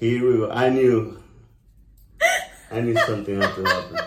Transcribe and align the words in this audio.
Here 0.00 0.24
we 0.30 0.36
go. 0.38 0.50
I 0.50 0.68
knew. 0.70 1.18
I 2.70 2.80
knew 2.80 2.96
something 3.06 3.40
had 3.40 3.54
to 3.54 3.64
happen. 3.64 3.98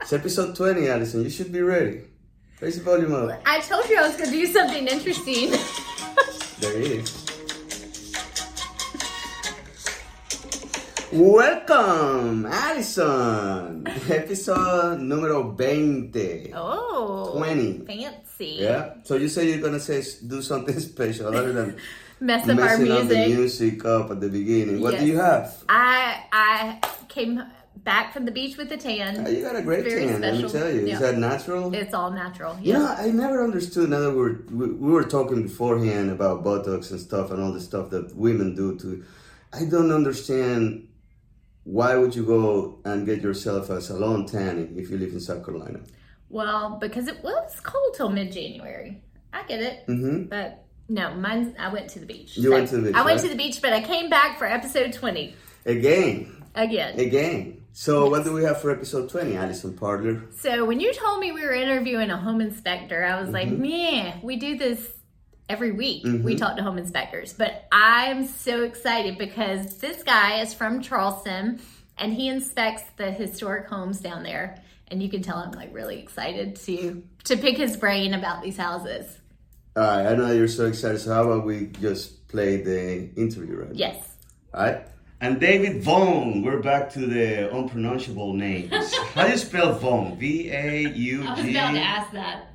It's 0.00 0.12
episode 0.12 0.56
20, 0.56 0.88
Allison. 0.88 1.22
You 1.22 1.30
should 1.30 1.52
be 1.52 1.60
ready. 1.60 2.02
Raise 2.60 2.78
the 2.78 2.84
volume 2.84 3.14
up. 3.14 3.40
I 3.46 3.60
told 3.60 3.88
you 3.88 3.98
I 3.98 4.06
was 4.08 4.16
going 4.16 4.30
to 4.30 4.36
do 4.36 4.46
something 4.46 4.86
interesting. 4.86 5.50
There 6.60 6.76
it 6.76 6.86
is. 7.04 7.24
Welcome, 11.12 12.46
Allison. 12.46 13.86
Episode 14.10 14.98
numero 14.98 15.52
20. 15.54 16.52
oh. 16.54 17.30
20. 17.36 17.84
Fancy. 17.86 18.56
Yeah. 18.58 18.94
So 19.04 19.14
you 19.14 19.28
say 19.28 19.48
you're 19.48 19.60
gonna 19.62 19.78
say 19.78 20.02
do 20.26 20.42
something 20.42 20.78
special 20.90 21.28
other 21.28 21.52
than 21.52 21.76
Mess 22.20 22.44
up 22.48 22.58
our 22.58 22.64
messing 22.64 22.90
up 22.90 23.08
the 23.08 23.14
music. 23.14 23.36
music 23.36 23.84
up 23.84 24.10
at 24.10 24.20
the 24.20 24.28
beginning. 24.28 24.80
What 24.80 24.98
do 24.98 25.06
you 25.06 25.16
have? 25.18 25.62
I 25.68 26.24
I 26.32 26.80
came 27.08 27.42
back 27.78 28.12
from 28.12 28.24
the 28.24 28.30
beach 28.30 28.56
with 28.56 28.70
a 28.72 28.76
tan. 28.76 29.26
You 29.26 29.42
got 29.42 29.56
a 29.56 29.62
great 29.62 29.84
Very 29.84 30.06
tan, 30.06 30.20
let 30.20 30.34
me 30.34 30.48
tell 30.48 30.72
you. 30.72 30.86
Yeah. 30.86 30.94
Is 30.94 31.00
that 31.00 31.18
natural? 31.18 31.74
It's 31.74 31.92
all 31.92 32.10
natural. 32.10 32.56
You 32.60 32.72
Yeah. 32.72 32.78
know, 32.78 32.94
I 32.98 33.10
never 33.10 33.42
understood. 33.44 33.90
Now 33.90 34.00
that 34.00 34.10
we 34.12 34.16
were 34.16 34.44
we, 34.50 34.66
we 34.70 34.92
were 34.92 35.04
talking 35.04 35.42
beforehand 35.42 36.10
about 36.10 36.44
Botox 36.44 36.90
and 36.92 37.00
stuff 37.00 37.30
and 37.30 37.42
all 37.42 37.52
the 37.52 37.60
stuff 37.60 37.90
that 37.90 38.14
women 38.16 38.54
do 38.54 38.78
to, 38.78 39.04
I 39.52 39.64
don't 39.66 39.90
understand. 39.92 40.88
Why 41.64 41.96
would 41.96 42.14
you 42.14 42.24
go 42.26 42.78
and 42.84 43.06
get 43.06 43.22
yourself 43.22 43.70
a 43.70 43.80
salon 43.80 44.26
tanning 44.26 44.76
if 44.78 44.90
you 44.90 44.98
live 44.98 45.12
in 45.12 45.20
South 45.20 45.44
Carolina? 45.44 45.80
Well, 46.28 46.76
because 46.78 47.06
it 47.08 47.22
was 47.24 47.58
cold 47.62 47.94
till 47.96 48.10
mid 48.10 48.32
January. 48.32 49.02
I 49.32 49.44
get 49.44 49.60
it. 49.62 49.86
Mm-hmm. 49.86 50.24
But 50.24 50.63
no, 50.88 51.14
mine. 51.14 51.54
I 51.58 51.72
went 51.72 51.90
to 51.90 51.98
the 51.98 52.06
beach. 52.06 52.36
You 52.36 52.50
went 52.50 52.68
to 52.68 52.76
the 52.76 52.82
beach, 52.88 52.94
I 52.94 53.04
went 53.04 53.20
to 53.20 53.28
the 53.28 53.36
beach, 53.36 53.60
but 53.62 53.72
I 53.72 53.80
came 53.82 54.10
back 54.10 54.38
for 54.38 54.46
episode 54.46 54.92
twenty 54.92 55.34
Again, 55.66 56.44
again. 56.54 56.98
again. 56.98 57.62
So 57.72 58.08
what 58.08 58.24
do 58.24 58.32
we 58.32 58.44
have 58.44 58.60
for 58.60 58.70
episode 58.70 59.10
twenty, 59.10 59.36
Alison 59.36 59.76
Parler? 59.76 60.22
So 60.36 60.64
when 60.64 60.80
you 60.80 60.92
told 60.92 61.20
me 61.20 61.32
we 61.32 61.42
were 61.42 61.54
interviewing 61.54 62.10
a 62.10 62.16
home 62.16 62.40
inspector, 62.40 63.04
I 63.04 63.20
was 63.20 63.30
like, 63.30 63.48
mm-hmm. 63.48 63.62
man, 63.62 64.20
we 64.22 64.36
do 64.36 64.56
this 64.56 64.92
every 65.48 65.72
week. 65.72 66.04
We 66.04 66.10
mm-hmm. 66.10 66.36
talk 66.36 66.56
to 66.56 66.62
home 66.62 66.78
inspectors, 66.78 67.32
but 67.32 67.66
I'm 67.72 68.26
so 68.26 68.62
excited 68.62 69.18
because 69.18 69.78
this 69.78 70.02
guy 70.02 70.40
is 70.40 70.54
from 70.54 70.82
Charleston 70.82 71.60
and 71.98 72.12
he 72.12 72.28
inspects 72.28 72.84
the 72.96 73.10
historic 73.10 73.66
homes 73.68 74.00
down 74.00 74.22
there. 74.22 74.62
And 74.88 75.02
you 75.02 75.08
can 75.08 75.22
tell 75.22 75.38
I'm 75.38 75.52
like 75.52 75.74
really 75.74 75.98
excited 75.98 76.56
to 76.56 77.02
to 77.24 77.36
pick 77.36 77.56
his 77.56 77.76
brain 77.76 78.14
about 78.14 78.42
these 78.42 78.56
houses. 78.56 79.18
All 79.76 79.82
right, 79.82 80.06
I 80.06 80.14
know 80.14 80.30
you're 80.32 80.46
so 80.48 80.66
excited. 80.66 81.00
So 81.00 81.12
how 81.14 81.24
about 81.24 81.44
we 81.44 81.66
just 81.80 82.28
play 82.28 82.62
the 82.62 83.10
interview, 83.16 83.56
right? 83.56 83.74
Yes. 83.74 83.96
All 84.52 84.62
right. 84.66 84.86
And 85.20 85.40
David 85.40 85.82
Vaughan, 85.82 86.42
we're 86.42 86.60
back 86.60 86.90
to 86.90 87.00
the 87.00 87.50
unpronounceable 87.54 88.34
names. 88.34 88.94
How 89.14 89.24
do 89.24 89.30
you 89.32 89.38
spell 89.38 89.72
Vaughan? 89.78 90.18
V 90.18 90.50
A 90.50 90.80
U 90.92 91.22
I 91.26 91.30
was 91.34 91.48
about 91.48 91.72
to 91.72 91.78
ask 91.80 92.12
that. 92.12 92.50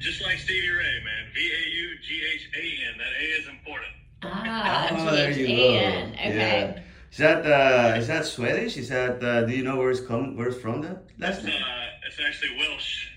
Just 0.00 0.22
like 0.22 0.36
Stevie 0.38 0.68
Ray, 0.68 1.00
man. 1.04 1.32
V 1.34 1.40
A 1.40 1.70
U 1.70 1.98
G 2.06 2.22
H 2.34 2.50
A 2.54 2.92
N. 2.92 2.98
That 2.98 3.12
A 3.20 3.24
is 3.40 3.48
important. 3.48 3.92
Ah, 4.22 4.88
Oh, 4.92 5.14
there 5.16 5.30
you 5.30 5.46
go. 5.46 5.52
Okay. 5.52 6.12
Yeah. 6.36 6.80
Is 7.10 7.18
that 7.18 7.46
uh, 7.46 7.96
is 7.98 8.06
that 8.08 8.26
Swedish? 8.26 8.76
Is 8.76 8.90
that 8.90 9.22
uh, 9.24 9.42
do 9.46 9.52
you 9.56 9.64
know 9.64 9.76
where 9.78 9.90
it's 9.90 10.00
come 10.00 10.36
where 10.36 10.48
it's 10.48 10.58
from? 10.60 10.82
That 10.82 11.04
last 11.18 11.42
name. 11.42 11.54
uh, 11.62 12.06
it's 12.06 12.18
actually 12.24 12.56
Welsh. 12.58 13.08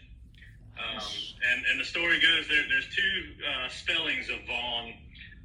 The 1.83 1.91
story 1.99 2.15
goes 2.15 2.47
there, 2.47 2.63
there's 2.71 2.87
two 2.95 3.43
uh, 3.43 3.67
spellings 3.67 4.31
of 4.31 4.39
Vaughn. 4.47 4.95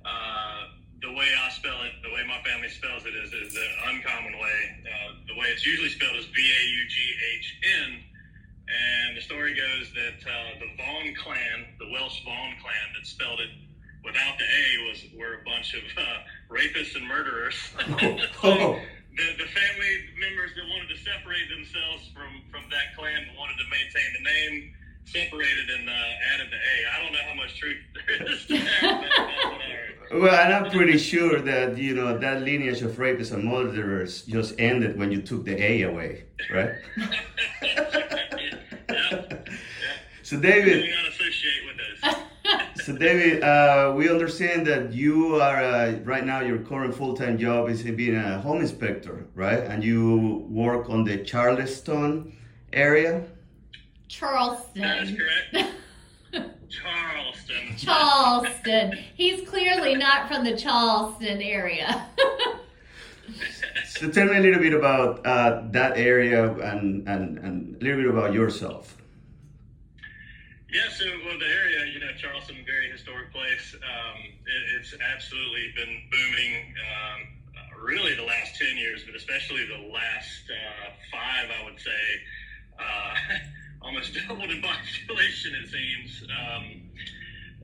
Uh, 0.06 0.70
the 1.02 1.10
way 1.10 1.26
I 1.34 1.50
spell 1.50 1.82
it, 1.82 1.98
the 2.06 2.14
way 2.14 2.22
my 2.30 2.38
family 2.46 2.70
spells 2.70 3.02
it 3.10 3.10
is, 3.10 3.34
is 3.34 3.58
the 3.58 3.68
uncommon 3.90 4.38
way. 4.38 4.58
Uh, 4.86 5.18
the 5.26 5.34
way 5.34 5.50
it's 5.50 5.66
usually 5.66 5.90
spelled 5.90 6.14
is 6.14 6.26
V 6.30 6.38
A 6.38 6.62
U 6.62 6.82
G 6.86 6.96
H 7.34 7.58
N. 7.82 7.90
And 8.70 9.16
the 9.18 9.20
story 9.20 9.50
goes 9.50 9.90
that 9.98 10.22
uh, 10.22 10.62
the 10.62 10.70
Vaughn 10.78 11.10
clan, 11.18 11.74
the 11.82 11.90
Welsh 11.90 12.22
Vaughn 12.22 12.54
clan 12.62 12.86
that 12.94 13.02
spelled 13.02 13.42
it 13.42 13.50
without 14.06 14.38
the 14.38 14.46
A, 14.46 14.62
was 14.86 15.02
were 15.18 15.42
a 15.42 15.44
bunch 15.44 15.74
of 15.74 15.82
uh, 15.98 16.22
rapists 16.54 16.94
and 16.94 17.02
murderers. 17.02 17.58
Oh. 18.46 18.78
the, 19.18 19.26
the 19.42 19.50
family 19.50 19.94
members 20.22 20.54
that 20.54 20.70
wanted 20.70 20.86
to 20.86 20.98
separate 21.02 21.50
themselves 21.50 22.06
from, 22.14 22.46
from 22.46 22.62
that 22.70 22.94
clan 22.94 23.26
wanted 23.34 23.58
to 23.58 23.66
maintain 23.66 24.10
the 24.14 24.22
name, 24.22 24.77
separated 25.12 25.70
and 25.78 25.88
uh, 25.88 25.92
added 26.34 26.48
the 26.50 26.56
A. 26.56 26.74
I 26.94 27.02
don't 27.02 27.12
know 27.12 27.18
how 27.28 27.34
much 27.34 27.58
truth 27.58 27.76
there 28.06 28.32
is 28.32 28.46
to 28.46 28.54
that, 28.54 28.82
but 28.82 29.00
that's 29.00 29.44
what 29.44 29.60
I 29.60 29.70
heard. 29.72 30.22
Well, 30.22 30.34
and 30.34 30.52
I'm 30.54 30.70
pretty 30.70 30.98
sure 30.98 31.40
that 31.40 31.76
you 31.76 31.94
know 31.94 32.16
that 32.18 32.42
lineage 32.42 32.82
of 32.82 32.92
rapists 32.92 33.32
and 33.32 33.44
murderers 33.44 34.22
just 34.22 34.58
ended 34.58 34.98
when 34.98 35.12
you 35.12 35.20
took 35.20 35.44
the 35.44 35.62
A 35.62 35.82
away, 35.82 36.24
right? 36.50 36.70
yeah, 37.62 39.38
So 40.22 40.38
David, 40.40 40.90
not 40.90 41.08
associate 41.12 41.62
with 41.66 41.76
those. 42.02 42.14
so 42.84 42.96
David, 42.96 43.42
uh, 43.42 43.92
we 43.96 44.08
understand 44.08 44.66
that 44.66 44.92
you 44.92 45.36
are 45.36 45.62
uh, 45.62 45.92
right 46.04 46.24
now 46.24 46.40
your 46.40 46.58
current 46.58 46.94
full-time 46.94 47.38
job 47.38 47.68
is 47.68 47.82
being 47.82 48.16
a 48.16 48.40
home 48.40 48.60
inspector, 48.60 49.26
right? 49.34 49.60
And 49.60 49.84
you 49.84 50.46
work 50.48 50.88
on 50.88 51.04
the 51.04 51.18
Charleston 51.24 52.36
area. 52.72 53.24
Charleston. 54.08 54.82
That 54.82 55.02
is 55.04 55.16
correct. 55.16 55.74
Charleston. 56.68 57.76
Charleston. 57.76 58.98
He's 59.14 59.48
clearly 59.48 59.94
not 59.94 60.28
from 60.28 60.44
the 60.44 60.56
Charleston 60.56 61.40
area. 61.40 62.06
So 63.98 64.08
tell 64.10 64.26
me 64.26 64.36
a 64.36 64.40
little 64.40 64.60
bit 64.60 64.72
about 64.72 65.26
uh, 65.26 65.62
that 65.72 65.96
area 65.98 66.52
and, 66.52 67.08
and, 67.08 67.38
and 67.38 67.76
a 67.82 67.84
little 67.84 68.02
bit 68.02 68.10
about 68.10 68.32
yourself. 68.32 68.96
Yeah, 70.72 70.88
so 70.90 71.04
well, 71.24 71.38
the 71.38 71.46
area, 71.46 71.92
you 71.92 71.98
know, 71.98 72.12
Charleston, 72.16 72.56
very 72.64 72.90
historic 72.92 73.32
place. 73.32 73.74
Um, 73.74 74.22
it, 74.22 74.78
it's 74.78 74.94
absolutely 75.14 75.72
been 75.74 76.02
booming, 76.12 76.74
um, 76.78 77.20
uh, 77.56 77.82
really 77.82 78.14
the 78.14 78.22
last 78.22 78.56
ten 78.56 78.76
years, 78.76 79.02
but 79.04 79.16
especially 79.16 79.66
the 79.66 79.88
last 79.92 80.44
uh, 80.46 80.90
five, 81.10 81.48
I 81.50 81.64
would 81.64 81.80
say. 81.80 82.02
Uh, 82.78 83.14
almost 83.82 84.14
doubled 84.28 84.50
in 84.50 84.62
population, 84.62 85.54
it 85.54 85.68
seems. 85.68 86.22
Um, 86.30 86.64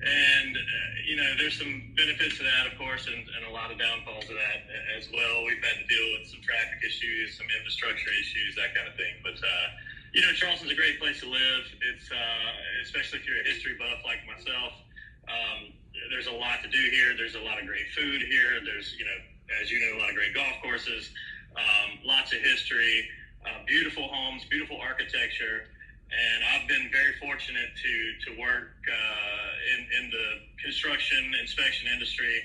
and 0.05 0.53
uh, 0.57 0.91
you 1.07 1.17
know, 1.17 1.29
there's 1.39 1.57
some 1.57 1.95
benefits 1.97 2.37
to 2.39 2.45
that, 2.45 2.69
of 2.71 2.77
course, 2.77 3.07
and, 3.07 3.17
and 3.17 3.47
a 3.49 3.53
lot 3.53 3.71
of 3.71 3.79
downfalls 3.79 4.27
to 4.27 4.35
that 4.35 4.67
as 4.99 5.09
well. 5.13 5.45
We've 5.47 5.63
had 5.63 5.81
to 5.81 5.87
deal 5.87 6.07
with 6.19 6.29
some 6.29 6.43
traffic 6.43 6.83
issues, 6.85 7.39
some 7.39 7.47
infrastructure 7.49 8.11
issues, 8.21 8.57
that 8.57 8.75
kind 8.75 8.89
of 8.89 8.95
thing. 9.01 9.15
But 9.23 9.39
uh, 9.41 9.67
you 10.13 10.21
know, 10.21 10.33
Charleston's 10.37 10.73
a 10.73 10.79
great 10.79 11.01
place 11.01 11.21
to 11.21 11.29
live. 11.31 11.65
It's 11.95 12.11
uh, 12.11 12.51
especially 12.83 13.21
if 13.21 13.27
you're 13.27 13.41
a 13.41 13.47
history 13.49 13.79
buff 13.79 14.05
like 14.05 14.21
myself. 14.29 14.77
Um, 15.25 15.73
there's 16.11 16.29
a 16.29 16.37
lot 16.37 16.61
to 16.63 16.69
do 16.69 16.85
here. 16.91 17.17
There's 17.17 17.35
a 17.35 17.45
lot 17.47 17.57
of 17.57 17.65
great 17.65 17.89
food 17.97 18.21
here. 18.29 18.61
There's 18.61 18.93
you 18.99 19.07
know, 19.07 19.19
as 19.63 19.71
you 19.71 19.81
know, 19.81 19.97
a 19.97 20.01
lot 20.05 20.11
of 20.11 20.17
great 20.17 20.35
golf 20.35 20.59
courses. 20.61 21.11
Um, 21.57 22.03
lots 22.05 22.35
of 22.35 22.41
history. 22.41 23.09
Uh, 23.45 23.61
beautiful 23.67 24.09
homes, 24.09 24.43
beautiful 24.49 24.81
architecture, 24.81 25.69
and 26.11 26.39
I've 26.53 26.69
been 26.69 26.91
very 26.93 27.15
fortunate 27.21 27.71
to 27.75 27.95
to 28.29 28.41
work 28.41 28.77
uh, 28.87 29.75
in 29.75 29.81
in 29.99 30.11
the 30.11 30.27
construction 30.63 31.33
inspection 31.41 31.89
industry 31.93 32.43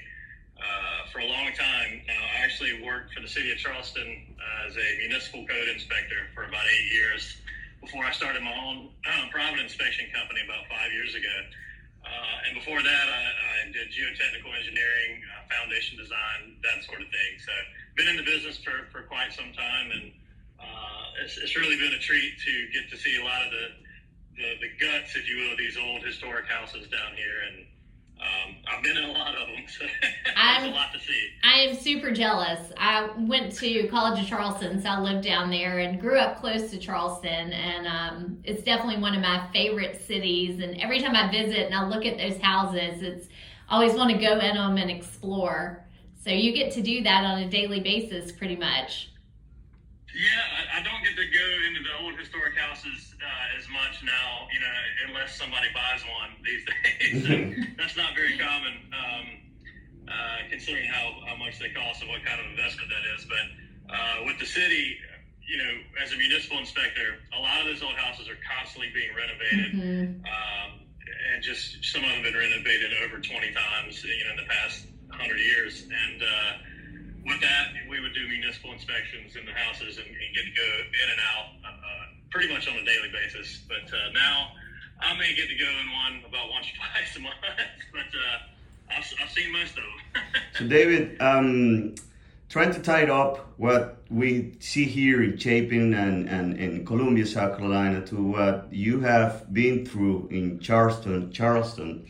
uh, 0.59 1.08
for 1.12 1.20
a 1.20 1.28
long 1.28 1.52
time. 1.56 2.02
Now, 2.08 2.20
I 2.36 2.44
actually 2.44 2.81
worked 2.84 3.14
for 3.14 3.22
the 3.22 3.31
city 3.31 3.52
of 3.52 3.58
Charleston 3.58 4.36
uh, 4.36 4.68
as 4.68 4.75
a 4.75 4.88
municipal 5.08 5.46
code 5.47 5.70
inspector 5.72 6.28
for 6.36 6.44
about 6.44 6.66
eight 6.68 6.88
years 6.92 7.38
before 7.80 8.03
I 8.03 8.12
started 8.12 8.44
my 8.44 8.52
own 8.52 8.92
uh, 9.08 9.31
private 9.31 9.64
inspection 9.64 10.12
company 10.12 10.44
about 10.44 10.68
five 10.68 10.91
years 10.91 11.16
ago. 11.16 11.38
Uh, 12.03 12.46
and 12.47 12.59
before 12.59 12.81
that, 12.84 13.06
I, 13.08 13.24
I 13.24 13.72
did 13.72 13.88
geotechnical 13.91 14.52
engineering, 14.52 15.24
uh, 15.31 15.47
foundation 15.47 15.96
design, 15.96 16.59
that 16.64 16.84
sort 16.84 17.00
of 17.00 17.08
thing. 17.08 17.32
So, 17.40 17.53
been 17.96 18.08
in 18.08 18.17
the 18.17 18.28
business 18.28 18.59
for, 18.59 18.88
for 18.91 19.03
quite 19.08 19.32
some 19.32 19.52
time, 19.56 19.91
and 19.91 20.11
it's, 21.24 21.38
it's 21.38 21.56
really 21.58 21.78
been 21.78 21.94
a 21.94 22.00
treat 22.00 22.34
to 22.46 22.68
get 22.74 22.90
to 22.92 22.98
see 22.98 23.20
a 23.20 23.24
lot 23.24 23.46
of 23.46 23.52
the, 23.52 23.68
the, 24.38 24.50
the 24.62 24.86
guts, 24.86 25.16
if 25.16 25.28
you 25.30 25.38
will, 25.38 25.52
of 25.54 25.58
these 25.58 25.78
old 25.78 26.02
historic 26.04 26.46
houses 26.48 26.88
down 26.88 27.16
here. 27.16 27.42
And 27.48 27.66
um, 28.22 28.56
I've 28.68 28.84
been 28.84 28.98
in 28.98 29.06
a 29.06 29.12
lot 29.14 29.34
of 29.36 29.48
them, 29.48 29.64
so 29.68 29.86
there's 30.02 30.36
I'm- 30.36 30.72
a 30.72 30.76
lot 30.76 30.92
to 30.94 31.00
see. 31.00 31.30
I 31.44 31.60
am 31.62 31.76
super 31.76 32.12
jealous. 32.12 32.72
I 32.78 33.10
went 33.18 33.54
to 33.58 33.88
College 33.88 34.22
of 34.22 34.28
Charleston, 34.28 34.82
so 34.82 34.90
I 34.90 35.00
lived 35.00 35.24
down 35.24 35.50
there 35.50 35.80
and 35.80 36.00
grew 36.00 36.18
up 36.20 36.40
close 36.40 36.70
to 36.72 36.78
Charleston. 36.78 37.54
And 37.54 37.88
um, 37.88 38.40
it's 38.44 38.64
definitely 38.64 39.02
one 39.02 39.16
of 39.16 39.22
my 39.22 39.48
favorite 39.54 40.02
cities. 40.06 40.62
And 40.62 40.80
every 40.82 41.02
time 41.02 41.16
I 41.16 41.32
visit 41.32 41.66
and 41.66 41.74
I 41.76 41.88
look 41.88 42.06
at 42.06 42.18
those 42.18 42.38
houses, 42.42 43.02
it's 43.02 43.28
I 43.70 43.76
always 43.76 43.94
want 43.94 44.12
to 44.12 44.18
go 44.18 44.34
in 44.40 44.56
them 44.56 44.78
and 44.78 44.90
explore. 44.92 45.86
So 46.24 46.32
you 46.32 46.52
get 46.54 46.74
to 46.74 46.82
do 46.82 47.02
that 47.04 47.24
on 47.24 47.40
a 47.44 47.50
daily 47.50 47.80
basis, 47.80 48.32
pretty 48.32 48.56
much. 48.58 49.12
Yeah, 50.16 50.41
I, 50.58 50.79
I 50.79 50.84
don't 50.84 51.03
get 51.06 51.16
to 51.16 51.28
go 51.29 51.47
into 51.70 51.82
the 51.85 51.94
old 52.02 52.17
historic 52.17 52.58
houses 52.58 53.14
uh, 53.22 53.58
as 53.59 53.70
much 53.70 54.02
now, 54.03 54.50
you 54.50 54.59
know, 54.59 54.76
unless 55.09 55.38
somebody 55.38 55.67
buys 55.73 56.02
one 56.06 56.34
these 56.41 56.66
days. 57.28 57.66
that's 57.78 57.96
not 57.96 58.16
very 58.16 58.38
common. 58.38 58.73
Um, 58.90 59.26
uh, 60.09 60.50
considering 60.50 60.90
how, 60.90 61.22
how 61.28 61.35
much 61.38 61.59
they 61.59 61.70
cost 61.70 62.02
and 62.02 62.09
what 62.09 62.26
kind 62.26 62.41
of 62.41 62.50
investment 62.50 62.90
that 62.90 63.06
is. 63.14 63.29
But 63.29 63.94
uh, 63.94 64.26
with 64.26 64.40
the 64.40 64.46
city, 64.46 64.97
you 65.46 65.58
know, 65.58 65.73
as 66.02 66.14
a 66.14 66.17
municipal 66.17 66.58
inspector, 66.58 67.22
a 67.38 67.40
lot 67.40 67.61
of 67.61 67.67
those 67.70 67.84
old 67.84 67.94
houses 67.94 68.28
are 68.28 68.38
constantly 68.41 68.90
being 68.90 69.14
renovated. 69.14 69.70
Mm-hmm. 69.78 70.26
Um, 70.26 70.70
and 71.34 71.44
just 71.44 71.85
some 71.85 72.02
of 72.02 72.09
them 72.09 72.26
have 72.26 72.34
been 72.34 72.41
renovated 72.41 72.90
over 73.06 73.22
20 73.22 73.53
times, 73.53 74.03
you 74.03 74.26
know, 74.26 74.32
in 74.32 74.38
the 74.38 74.50
past 74.50 74.88
100 75.14 75.38
years. 75.38 75.85
And 75.85 76.22
uh, 76.22 76.52
with 77.29 77.41
that, 77.41 77.70
we 77.87 78.02
would 78.02 78.14
do 78.14 78.28
municipal 78.28 78.73
inspections 78.73 79.35
in 79.35 79.46
the 79.46 79.53
houses 79.53 79.97
and, 79.97 80.08
and 80.08 80.29
get 80.34 80.43
to 80.43 80.52
go 80.52 80.70
in 80.90 81.08
and 81.14 81.22
out 81.22 81.46
uh, 81.64 82.05
pretty 82.31 82.52
much 82.52 82.67
on 82.67 82.76
a 82.76 82.84
daily 82.84 83.09
basis. 83.14 83.61
But 83.70 83.85
uh, 83.93 84.11
now 84.14 84.52
I 84.99 85.17
may 85.17 85.34
get 85.35 85.47
to 85.47 85.55
go 85.55 85.70
in 85.70 85.87
one 85.93 86.23
about 86.28 86.49
once 86.49 86.67
or 86.67 86.76
twice 86.93 87.16
a 87.16 87.20
month, 87.22 87.35
but 87.93 88.09
uh, 88.09 88.97
I've, 88.97 89.05
I've, 89.22 89.29
seen 89.29 89.53
most 89.53 89.78
of 89.78 89.84
them. 89.85 90.23
so, 90.58 90.67
David, 90.67 91.22
um, 91.22 91.96
trying 92.49 92.73
to 92.73 92.81
tie 92.81 93.03
it 93.03 93.09
up 93.09 93.53
what 93.58 94.02
we 94.09 94.55
see 94.59 94.85
here 94.85 95.22
in 95.22 95.37
Chapin 95.37 95.93
and, 95.93 96.28
and 96.28 96.58
in 96.58 96.85
Columbia, 96.85 97.25
South 97.25 97.58
Carolina, 97.58 98.05
to 98.08 98.16
what 98.16 98.67
you 98.72 99.02
have 99.02 99.53
been 99.53 99.85
through 99.85 100.28
in 100.32 100.59
Charleston, 100.59 101.32
Charleston. 101.32 102.08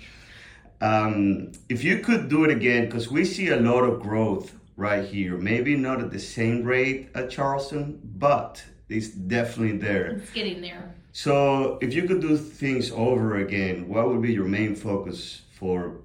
Um, 0.81 1.51
if 1.67 1.83
you 1.83 1.99
could 1.99 2.29
do 2.29 2.45
it 2.45 2.51
again, 2.51 2.85
because 2.85 3.11
we 3.11 3.25
see 3.25 3.49
a 3.49 3.57
lot 3.57 3.81
of 3.81 4.01
growth 4.01 4.53
right 4.79 5.03
here. 5.03 5.37
Maybe 5.37 5.75
not 5.75 5.99
at 5.99 6.09
the 6.09 6.19
same 6.19 6.63
rate 6.63 7.09
at 7.13 7.29
Charleston, 7.29 7.99
but 8.17 8.63
it's 8.87 9.09
definitely 9.09 9.77
there. 9.77 10.07
It's 10.07 10.31
getting 10.31 10.61
there. 10.61 10.95
So, 11.11 11.77
if 11.81 11.93
you 11.93 12.03
could 12.03 12.21
do 12.21 12.37
things 12.37 12.91
over 12.91 13.37
again, 13.37 13.89
what 13.89 14.07
would 14.07 14.21
be 14.21 14.31
your 14.31 14.45
main 14.45 14.75
focus 14.75 15.41
for 15.51 15.97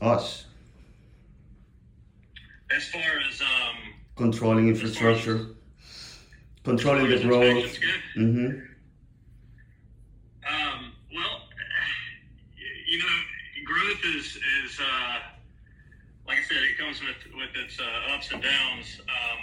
us? 0.00 0.46
As 2.74 2.88
far 2.88 3.02
as 3.28 3.42
um, 3.42 3.76
controlling 4.16 4.68
infrastructure, 4.68 5.36
as, 5.36 6.18
controlling 6.64 7.10
the 7.10 7.20
growth. 7.20 7.78
Mm-hmm. 8.16 8.46
Um, 10.48 10.92
well, 11.14 11.42
you 12.88 12.98
know, 12.98 13.64
growth 13.66 14.16
is 14.16 14.38
is. 14.64 14.80
Uh, 14.80 15.18
like 16.28 16.38
I 16.38 16.42
said, 16.42 16.62
it 16.62 16.77
comes 16.88 17.04
with 17.04 17.20
with 17.36 17.52
its 17.52 17.76
uh, 17.78 18.14
ups 18.16 18.32
and 18.32 18.40
downs. 18.40 19.00
Um, 19.04 19.40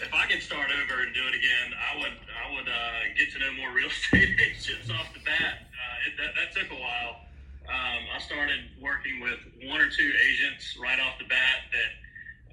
if 0.00 0.08
I 0.14 0.24
could 0.32 0.40
start 0.40 0.72
over 0.72 1.02
and 1.04 1.12
do 1.12 1.20
it 1.28 1.36
again, 1.36 1.68
I 1.76 2.00
would 2.00 2.16
I 2.24 2.46
would 2.56 2.68
uh, 2.68 3.00
get 3.20 3.28
to 3.36 3.38
know 3.38 3.52
more 3.60 3.68
real 3.76 3.92
estate 3.92 4.32
agents 4.40 4.88
off 4.88 5.12
the 5.12 5.20
bat. 5.28 5.68
Uh, 5.68 6.06
it, 6.08 6.12
that, 6.16 6.32
that 6.40 6.48
took 6.56 6.72
a 6.72 6.80
while. 6.80 7.28
Um, 7.68 8.00
I 8.16 8.18
started 8.24 8.64
working 8.80 9.20
with 9.20 9.36
one 9.68 9.76
or 9.76 9.92
two 9.92 10.08
agents 10.08 10.72
right 10.80 10.96
off 10.96 11.20
the 11.20 11.28
bat 11.28 11.68
that 11.68 11.92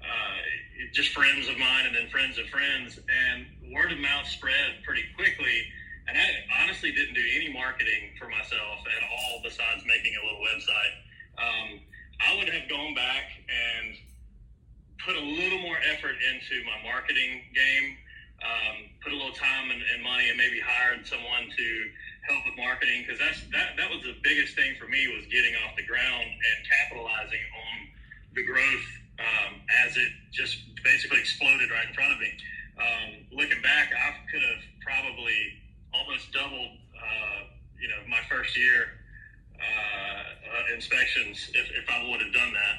uh, 0.04 0.36
just 0.92 1.16
friends 1.16 1.48
of 1.48 1.56
mine, 1.56 1.88
and 1.88 1.96
then 1.96 2.12
friends 2.12 2.36
of 2.36 2.44
friends, 2.52 3.00
and 3.00 3.48
word 3.72 3.92
of 3.92 3.98
mouth 3.98 4.28
spread 4.28 4.84
pretty 4.84 5.08
quickly. 5.16 5.72
And 6.04 6.20
I 6.20 6.62
honestly 6.62 6.92
didn't 6.92 7.14
do 7.14 7.24
any 7.34 7.48
marketing 7.48 8.12
for 8.20 8.28
myself 8.28 8.84
at 8.84 9.02
all 9.08 9.40
besides 9.42 9.82
making 9.88 10.12
a 10.20 10.22
little 10.22 10.44
website. 10.44 10.94
Um, 11.40 11.80
I 12.20 12.36
would 12.36 12.48
have 12.52 12.68
gone 12.68 12.94
back 12.94 13.35
little 15.36 15.60
more 15.60 15.78
effort 15.92 16.16
into 16.32 16.64
my 16.64 16.78
marketing 16.82 17.44
game, 17.52 17.96
um, 18.42 18.76
put 19.02 19.12
a 19.12 19.16
little 19.16 19.36
time 19.36 19.70
and, 19.70 19.80
and, 19.94 20.02
money, 20.02 20.28
and 20.28 20.36
maybe 20.36 20.60
hired 20.60 21.06
someone 21.06 21.48
to 21.52 21.66
help 22.28 22.42
with 22.44 22.56
marketing 22.58 23.04
because 23.06 23.22
that's 23.22 23.40
that 23.54 23.78
that 23.78 23.86
was 23.86 24.02
the 24.02 24.18
biggest 24.22 24.58
thing 24.58 24.74
for 24.74 24.90
me 24.90 25.06
was 25.14 25.24
getting 25.30 25.54
off 25.62 25.78
the 25.78 25.86
ground 25.86 26.26
and 26.26 26.58
capitalizing 26.66 27.44
on 27.54 27.74
the 28.34 28.42
growth 28.42 28.86
um, 29.22 29.62
as 29.86 29.96
it 29.96 30.10
just 30.32 30.58
basically 30.82 31.18
exploded 31.18 31.70
right 31.70 31.88
in 31.88 31.94
front 31.94 32.12
of 32.12 32.18
me. 32.20 32.30
Um, 32.76 33.08
looking 33.32 33.62
back, 33.62 33.88
I 33.94 34.20
could 34.28 34.42
have 34.42 34.62
probably 34.84 35.56
almost 35.94 36.32
doubled, 36.32 36.76
uh, 36.92 37.40
you 37.80 37.88
know, 37.88 38.00
my 38.08 38.20
first 38.28 38.56
year 38.56 39.00
uh, 39.56 40.22
uh, 40.44 40.74
inspections 40.74 41.50
if, 41.54 41.70
if 41.72 41.88
I 41.88 42.04
would 42.10 42.20
have 42.20 42.32
done 42.32 42.52
that. 42.52 42.76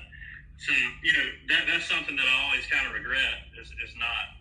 So, 0.58 0.74
you 1.04 1.14
know, 1.14 1.26
that, 1.50 1.66
that's 1.70 1.86
something 1.86 2.16
that 2.16 2.26
I 2.26 2.46
always 2.46 2.66
kind 2.68 2.88
of 2.88 2.94
regret 2.94 3.46
is, 3.62 3.68
is 3.68 3.94
not 3.98 4.38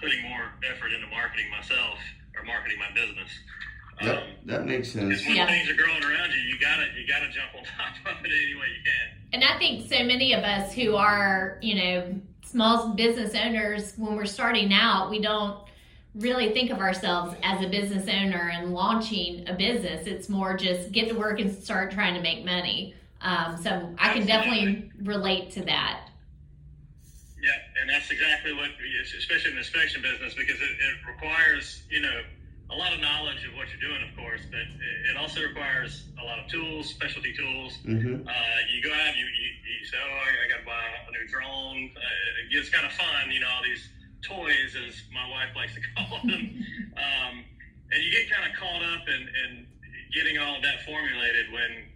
putting 0.00 0.22
more 0.28 0.52
effort 0.70 0.92
into 0.92 1.06
marketing 1.08 1.50
myself 1.50 1.98
or 2.36 2.44
marketing 2.44 2.78
my 2.78 2.92
business. 2.94 3.30
Yep, 4.02 4.16
um, 4.16 4.28
that 4.44 4.66
makes 4.66 4.90
sense. 4.90 5.24
When 5.24 5.36
yeah. 5.36 5.46
things 5.46 5.70
are 5.70 5.74
growing 5.74 6.04
around 6.04 6.30
you, 6.32 6.38
you 6.40 6.58
gotta 6.60 6.84
you 6.98 7.06
gotta 7.08 7.30
jump 7.30 7.48
on 7.56 7.64
top 8.04 8.18
of 8.18 8.24
it 8.24 8.30
any 8.30 8.54
way 8.54 8.66
you 8.68 8.82
can. 8.84 9.32
And 9.32 9.44
I 9.44 9.58
think 9.58 9.88
so 9.88 10.04
many 10.04 10.34
of 10.34 10.44
us 10.44 10.74
who 10.74 10.96
are 10.96 11.58
you 11.62 11.74
know 11.76 12.20
small 12.44 12.94
business 12.94 13.34
owners, 13.34 13.94
when 13.96 14.16
we're 14.16 14.26
starting 14.26 14.72
out, 14.72 15.10
we 15.10 15.20
don't 15.20 15.66
really 16.14 16.52
think 16.52 16.70
of 16.70 16.78
ourselves 16.78 17.36
as 17.42 17.62
a 17.64 17.68
business 17.68 18.08
owner 18.08 18.50
and 18.54 18.72
launching 18.72 19.48
a 19.48 19.54
business. 19.54 20.06
It's 20.06 20.28
more 20.28 20.56
just 20.56 20.92
get 20.92 21.08
to 21.08 21.14
work 21.14 21.40
and 21.40 21.52
start 21.52 21.90
trying 21.90 22.14
to 22.14 22.22
make 22.22 22.44
money. 22.44 22.94
Um, 23.26 23.58
so 23.58 23.90
I 23.98 24.14
can 24.14 24.24
definitely 24.24 24.88
relate 25.02 25.50
to 25.58 25.64
that. 25.66 26.10
Yeah, 27.42 27.58
and 27.82 27.90
that's 27.90 28.08
exactly 28.10 28.54
what, 28.54 28.70
especially 29.18 29.50
in 29.50 29.56
the 29.56 29.66
inspection 29.66 30.00
business, 30.00 30.34
because 30.34 30.54
it, 30.62 30.74
it 30.78 30.94
requires, 31.10 31.82
you 31.90 32.00
know, 32.00 32.22
a 32.70 32.74
lot 32.74 32.94
of 32.94 33.00
knowledge 33.00 33.42
of 33.42 33.54
what 33.58 33.66
you're 33.66 33.82
doing, 33.82 33.98
of 34.08 34.14
course, 34.16 34.42
but 34.46 34.62
it 35.10 35.16
also 35.18 35.42
requires 35.42 36.06
a 36.22 36.24
lot 36.24 36.38
of 36.38 36.46
tools, 36.46 36.86
specialty 36.86 37.34
tools. 37.34 37.78
Mm-hmm. 37.82 38.28
Uh, 38.28 38.58
you 38.70 38.82
go 38.82 38.94
out, 38.94 39.16
you, 39.18 39.26
you, 39.26 39.48
you 39.74 39.86
say, 39.86 39.98
oh, 39.98 40.22
I, 40.22 40.46
I 40.46 40.48
got 40.48 40.60
to 40.62 40.66
buy 40.66 40.86
a 40.86 41.10
new 41.10 41.26
drone. 41.26 41.90
Uh, 41.98 42.42
it 42.46 42.54
gets 42.54 42.70
kind 42.70 42.86
of 42.86 42.92
fun, 42.92 43.30
you 43.30 43.40
know, 43.40 43.50
all 43.50 43.62
these 43.62 43.90
toys, 44.22 44.78
as 44.86 45.02
my 45.10 45.28
wife 45.30 45.50
likes 45.56 45.74
to 45.74 45.82
call 45.98 46.18
them. 46.22 46.62
um, 46.94 47.42
and 47.90 47.98
you 48.02 48.10
get 48.10 48.30
kind 48.30 48.46
of 48.46 48.54
caught 48.54 48.82
up 48.94 49.02
in, 49.10 49.22
in 49.26 49.66
getting 50.14 50.38
all 50.38 50.54
of 50.54 50.62
that 50.62 50.86
formulated 50.86 51.50
when 51.50 51.90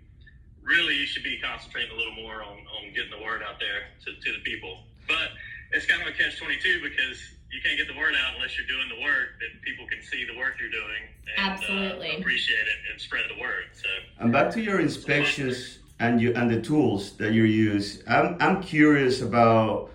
really 0.62 0.96
you 0.96 1.06
should 1.06 1.22
be 1.22 1.38
concentrating 1.38 1.90
a 1.90 1.96
little 1.96 2.14
more 2.14 2.42
on, 2.42 2.58
on 2.78 2.92
getting 2.94 3.10
the 3.10 3.22
word 3.24 3.42
out 3.42 3.58
there 3.58 3.88
to, 4.04 4.20
to 4.20 4.32
the 4.32 4.42
people. 4.44 4.84
But 5.08 5.30
it's 5.72 5.86
kind 5.86 6.02
of 6.02 6.08
a 6.08 6.12
catch 6.12 6.38
22 6.38 6.82
because 6.82 7.20
you 7.50 7.60
can't 7.62 7.76
get 7.76 7.88
the 7.88 7.98
word 7.98 8.14
out 8.14 8.34
unless 8.36 8.56
you're 8.56 8.66
doing 8.66 8.88
the 8.88 9.02
work 9.02 9.40
that 9.40 9.62
people 9.62 9.86
can 9.86 10.02
see 10.02 10.24
the 10.24 10.38
work 10.38 10.54
you're 10.60 10.70
doing 10.70 11.02
and 11.36 11.52
Absolutely. 11.52 12.10
Uh, 12.10 12.18
appreciate 12.18 12.60
it 12.60 12.78
and 12.90 13.00
spread 13.00 13.24
the 13.34 13.40
word. 13.40 13.64
So, 13.72 13.88
and 14.18 14.32
back 14.32 14.52
to 14.52 14.60
your 14.60 14.80
inspections 14.80 15.78
and 15.98 16.20
you 16.20 16.32
and 16.34 16.50
the 16.50 16.60
tools 16.60 17.12
that 17.16 17.32
you 17.32 17.44
use. 17.44 18.02
I'm 18.08 18.36
I'm 18.40 18.62
curious 18.62 19.20
about 19.20 19.90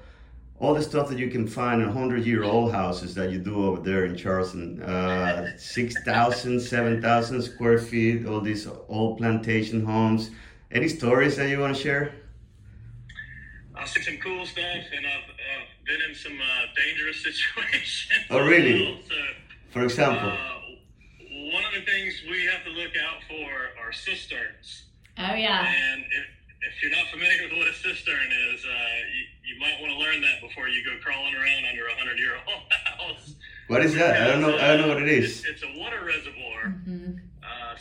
all 0.59 0.73
the 0.73 0.81
stuff 0.81 1.09
that 1.09 1.17
you 1.17 1.29
can 1.29 1.47
find 1.47 1.81
in 1.81 1.87
100 1.87 2.25
year 2.25 2.43
old 2.43 2.71
houses 2.71 3.13
that 3.15 3.31
you 3.31 3.39
do 3.39 3.65
over 3.67 3.81
there 3.81 4.05
in 4.05 4.15
Charleston. 4.15 4.81
Uh, 4.81 5.51
6,000, 5.57 6.59
7,000 6.59 7.41
square 7.41 7.77
feet, 7.77 8.25
all 8.25 8.39
these 8.39 8.67
old 8.87 9.17
plantation 9.17 9.85
homes. 9.85 10.31
Any 10.71 10.87
stories 10.87 11.37
that 11.37 11.49
you 11.49 11.59
want 11.59 11.75
to 11.75 11.81
share? 11.81 12.15
I've 13.75 13.89
seen 13.89 14.03
some 14.03 14.17
cool 14.17 14.45
stuff 14.45 14.63
and 14.65 15.05
I've, 15.05 15.29
I've 15.29 15.85
been 15.85 16.01
in 16.09 16.15
some 16.15 16.33
uh, 16.33 16.65
dangerous 16.75 17.23
situations. 17.23 18.25
Oh, 18.29 18.39
really? 18.45 19.01
So, 19.07 19.15
For 19.71 19.83
example? 19.83 20.29
Uh, 20.29 21.51
one 21.53 21.63
of 21.65 21.73
the 21.73 21.85
things 21.89 22.21
we 22.29 22.45
have 22.45 22.63
to 22.65 22.71
look 22.71 22.93
out 22.97 23.21
for 23.27 23.85
are 23.85 23.93
cisterns. 23.93 24.85
Oh, 25.17 25.33
yeah. 25.35 25.65
And 25.67 26.01
if, 26.03 26.25
if 26.73 26.81
you're 26.81 26.91
not 26.91 27.07
familiar 27.11 27.43
with 27.43 27.53
what 27.59 27.67
a 27.67 27.73
cistern 27.73 28.27
is, 28.53 28.65
uh, 28.65 28.71
you, 29.13 29.53
you 29.53 29.59
might 29.59 29.79
want 29.79 29.93
to 29.93 29.99
learn 29.99 30.21
that 30.21 30.41
before 30.41 30.67
you 30.67 30.83
go 30.83 30.91
crawling 31.03 31.35
around 31.35 31.65
under 31.69 31.85
a 31.87 31.95
hundred 31.95 32.17
year 32.17 32.35
old 32.35 32.63
house. 32.99 33.35
What 33.67 33.85
is 33.85 33.93
that? 33.95 34.21
I 34.21 34.27
don't 34.31 34.41
know. 34.41 34.57
I 34.57 34.75
don't 34.75 34.81
know 34.81 34.87
what 34.93 35.01
it 35.01 35.09
is. 35.09 35.43
It's, 35.45 35.61
it's 35.61 35.63
a 35.63 35.79
water 35.79 36.03
reservoir. 36.05 36.65
Mm-hmm. 36.67 37.17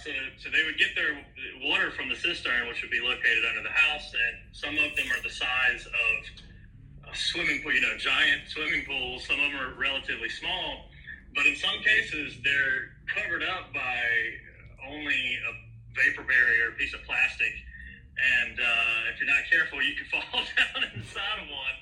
So, 0.03 0.11
so 0.39 0.51
they 0.51 0.65
would 0.65 0.79
get 0.79 0.95
their 0.95 1.15
water 1.63 1.91
from 1.91 2.09
the 2.09 2.17
cistern, 2.17 2.69
which 2.69 2.83
would 2.83 2.91
be 2.91 3.01
located 3.01 3.45
under 3.49 3.63
the 3.63 3.75
house, 3.75 4.13
and 4.13 4.35
some 4.53 4.75
of 4.75 4.97
them 4.97 5.07
are 5.13 5.23
the 5.23 5.31
size 5.31 5.87
of 5.87 7.13
a 7.13 7.17
swimming 7.17 7.63
pool. 7.63 7.73
You 7.73 7.83
know, 7.83 7.97
giant 7.99 8.49
swimming 8.49 8.85
pools. 8.87 9.27
Some 9.27 9.41
of 9.41 9.53
them 9.53 9.61
are 9.61 9.75
relatively 9.79 10.29
small, 10.29 10.91
but 11.35 11.47
in 11.47 11.57
some 11.57 11.79
cases 11.85 12.37
they're 12.43 12.97
covered 13.07 13.43
up 13.43 13.73
by 13.73 14.03
only 14.89 15.39
a 15.39 15.53
vapor 15.95 16.23
barrier, 16.23 16.75
a 16.75 16.79
piece 16.79 16.95
of 16.95 17.03
plastic 17.05 17.53
and 18.15 18.55
uh, 18.59 19.11
if 19.11 19.19
you're 19.19 19.31
not 19.31 19.43
careful, 19.51 19.83
you 19.83 19.95
can 19.99 20.07
fall 20.13 20.23
down 20.55 20.87
inside 20.95 21.39
of 21.43 21.49
one, 21.51 21.77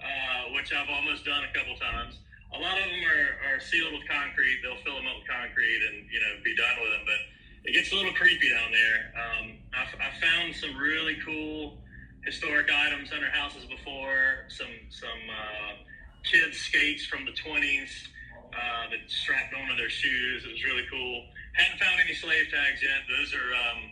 uh, 0.00 0.42
which 0.56 0.72
I've 0.72 0.88
almost 0.88 1.24
done 1.24 1.44
a 1.44 1.52
couple 1.52 1.76
times. 1.76 2.20
A 2.54 2.58
lot 2.58 2.78
of 2.78 2.86
them 2.86 3.02
are, 3.04 3.30
are 3.50 3.60
sealed 3.60 3.92
with 3.92 4.06
concrete. 4.08 4.62
They'll 4.62 4.80
fill 4.86 4.96
them 4.96 5.10
up 5.10 5.18
with 5.20 5.28
concrete 5.28 5.82
and 5.90 6.06
you 6.06 6.22
know 6.22 6.38
be 6.46 6.54
done 6.54 6.76
with 6.78 6.92
them. 6.94 7.04
But 7.04 7.20
it 7.64 7.72
gets 7.72 7.92
a 7.92 7.96
little 7.96 8.12
creepy 8.12 8.50
down 8.50 8.70
there. 8.70 9.12
Um, 9.16 9.56
I've, 9.72 10.20
found 10.20 10.54
some 10.54 10.76
really 10.76 11.16
cool 11.24 11.78
historic 12.24 12.68
items 12.70 13.10
under 13.12 13.28
houses 13.30 13.64
before. 13.64 14.44
Some 14.48 14.72
some 14.90 15.20
uh, 15.28 15.72
kids 16.24 16.58
skates 16.58 17.04
from 17.06 17.24
the 17.24 17.32
20s 17.32 17.88
uh, 18.52 18.90
that 18.90 19.00
strapped 19.08 19.54
onto 19.54 19.76
their 19.76 19.90
shoes. 19.90 20.44
It 20.44 20.52
was 20.52 20.64
really 20.64 20.84
cool. 20.90 21.24
Hadn't 21.54 21.80
found 21.80 22.00
any 22.04 22.14
slave 22.14 22.46
tags 22.52 22.82
yet. 22.82 23.04
Those 23.08 23.34
are 23.34 23.52
um, 23.54 23.90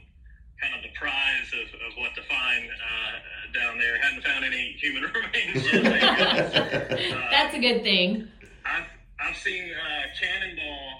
kind 0.60 0.74
of 0.76 0.82
the 0.82 0.92
prize 0.98 1.48
of, 1.52 1.68
of 1.80 1.96
what 1.98 2.14
to 2.14 2.22
find 2.22 2.68
uh, 2.68 3.58
down 3.58 3.78
there. 3.78 3.98
Hadn't 3.98 4.24
found 4.24 4.44
any 4.44 4.76
human 4.78 5.02
remains 5.14 5.72
yet. 5.72 6.02
uh, 6.02 7.30
That's 7.30 7.54
a 7.54 7.60
good 7.60 7.82
thing. 7.82 8.28
I've, 8.64 8.86
I've 9.20 9.36
seen 9.36 9.70
uh, 9.72 10.02
cannonball 10.20 10.91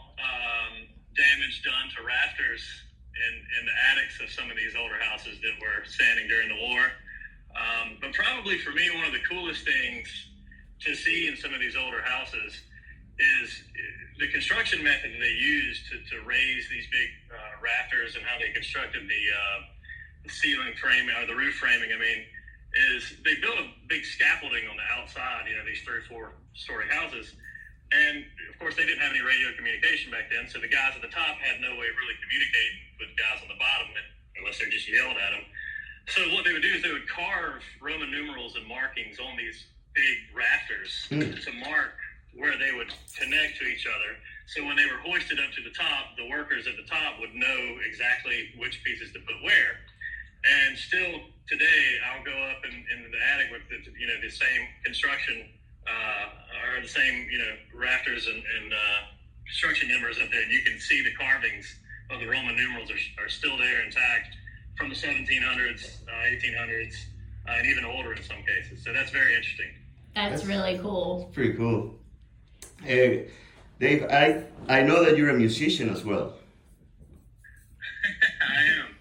damage 1.15 1.63
done 1.63 1.89
to 1.97 2.03
rafters 2.03 2.63
in, 3.13 3.35
in 3.61 3.63
the 3.67 3.77
attics 3.93 4.21
of 4.21 4.31
some 4.31 4.51
of 4.51 4.57
these 4.57 4.75
older 4.77 4.99
houses 5.01 5.39
that 5.41 5.55
were 5.61 5.85
standing 5.85 6.29
during 6.29 6.49
the 6.49 6.61
war. 6.61 6.83
Um, 7.53 7.99
but 8.01 8.13
probably 8.13 8.59
for 8.59 8.73
me, 8.73 8.89
one 8.95 9.05
of 9.05 9.13
the 9.13 9.23
coolest 9.29 9.65
things 9.65 10.09
to 10.81 10.95
see 10.95 11.29
in 11.29 11.37
some 11.37 11.53
of 11.53 11.61
these 11.61 11.77
older 11.77 12.03
houses 12.03 12.57
is 13.19 13.49
the 14.19 14.29
construction 14.33 14.83
method 14.83 15.13
they 15.21 15.37
used 15.37 15.85
to, 15.93 16.01
to 16.11 16.25
raise 16.25 16.69
these 16.71 16.89
big 16.91 17.09
uh, 17.31 17.61
rafters 17.63 18.17
and 18.17 18.25
how 18.25 18.39
they 18.39 18.51
constructed 18.53 19.05
the, 19.05 19.23
uh, 19.31 19.61
the 20.25 20.31
ceiling 20.31 20.73
framing 20.81 21.15
or 21.17 21.27
the 21.27 21.37
roof 21.37 21.55
framing. 21.55 21.91
I 21.93 21.99
mean, 22.01 22.25
is 22.95 23.15
they 23.25 23.37
built 23.37 23.59
a 23.59 23.69
big 23.89 24.05
scaffolding 24.05 24.65
on 24.69 24.77
the 24.77 24.89
outside, 24.97 25.45
you 25.49 25.57
know, 25.57 25.65
these 25.65 25.83
three 25.85 26.01
or 26.01 26.09
four 26.09 26.33
story 26.55 26.89
houses. 26.89 27.33
And 27.93 28.25
of 28.49 28.57
course, 28.57 28.75
they 28.75 28.89
didn't 28.89 29.05
have 29.05 29.13
any 29.13 29.21
radio 29.21 29.53
communication 29.53 30.09
back 30.09 30.33
then, 30.33 30.49
so 30.49 30.57
the 30.59 30.71
guys 30.71 30.97
at 30.97 31.03
the 31.05 31.13
top 31.13 31.37
had 31.45 31.61
no 31.61 31.77
way 31.77 31.93
of 31.93 31.97
really 32.01 32.17
communicating 32.25 32.77
with 32.97 33.13
guys 33.21 33.45
on 33.45 33.49
the 33.53 33.61
bottom 33.61 33.93
unless 34.41 34.57
they're 34.59 34.73
just 34.73 34.89
yelled 34.89 35.19
at 35.21 35.33
them. 35.37 35.45
So 36.09 36.21
what 36.35 36.45
they 36.45 36.53
would 36.53 36.65
do 36.65 36.73
is 36.73 36.83
they 36.83 36.93
would 36.93 37.09
carve 37.09 37.63
Roman 37.81 38.11
numerals 38.11 38.57
and 38.57 38.67
markings 38.67 39.21
on 39.21 39.37
these 39.37 39.67
big 39.95 40.19
rafters 40.35 41.07
mm. 41.13 41.37
to 41.45 41.51
mark 41.61 41.95
where 42.35 42.57
they 42.57 42.73
would 42.73 42.89
connect 43.13 43.61
to 43.61 43.65
each 43.69 43.87
other. 43.87 44.17
So 44.49 44.65
when 44.65 44.77
they 44.77 44.89
were 44.89 44.99
hoisted 45.05 45.39
up 45.39 45.53
to 45.53 45.63
the 45.63 45.75
top, 45.77 46.17
the 46.17 46.29
workers 46.29 46.67
at 46.67 46.77
the 46.81 46.89
top 46.89 47.21
would 47.21 47.35
know 47.35 47.61
exactly 47.85 48.51
which 48.57 48.83
pieces 48.85 49.13
to 49.13 49.21
put 49.21 49.37
where. 49.45 49.85
And 50.43 50.77
still 50.77 51.29
today, 51.47 52.01
I'll 52.09 52.25
go 52.25 52.35
up 52.51 52.65
in, 52.65 52.73
in 52.73 53.13
the 53.13 53.21
attic 53.21 53.53
with 53.53 53.63
the, 53.69 53.79
you 53.95 54.07
know 54.09 54.19
the 54.21 54.31
same 54.33 54.63
construction 54.85 55.47
uh, 55.87 56.77
or 56.77 56.81
the 56.81 56.89
same 56.89 57.29
you 57.31 57.39
know 57.39 57.55
rafters 57.75 58.27
and, 58.27 58.37
and 58.37 58.73
uh, 58.73 58.77
construction 59.47 59.89
numbers 59.89 60.19
up 60.23 60.31
there, 60.31 60.43
and 60.43 60.53
you 60.53 60.63
can 60.63 60.79
see 60.79 61.03
the 61.03 61.13
carvings 61.15 61.77
of 62.11 62.21
the 62.21 62.27
Roman 62.27 62.57
numerals 62.57 62.91
are, 62.91 63.25
are 63.25 63.29
still 63.29 63.57
there 63.57 63.85
intact 63.85 64.37
from 64.77 64.89
the 64.89 64.95
1700s, 64.95 65.99
uh, 66.09 66.11
1800s, 66.11 66.95
uh, 67.49 67.53
and 67.53 67.67
even 67.67 67.85
older 67.85 68.13
in 68.15 68.23
some 68.23 68.39
cases. 68.39 68.83
So 68.85 68.93
that's 68.93 69.11
very 69.11 69.35
interesting. 69.35 69.71
That's, 70.15 70.43
that's 70.43 70.45
really 70.47 70.79
cool. 70.79 71.31
Pretty 71.33 71.55
cool. 71.55 71.95
Hey, 72.83 73.31
Dave, 73.81 74.05
I 74.05 74.45
I 74.69 74.83
know 74.83 75.05
that 75.05 75.17
you're 75.17 75.31
a 75.31 75.39
musician 75.39 75.89
as 75.89 76.05
well. 76.05 76.35
I 78.41 78.63
am, 78.63 78.87
yes. 78.89 78.92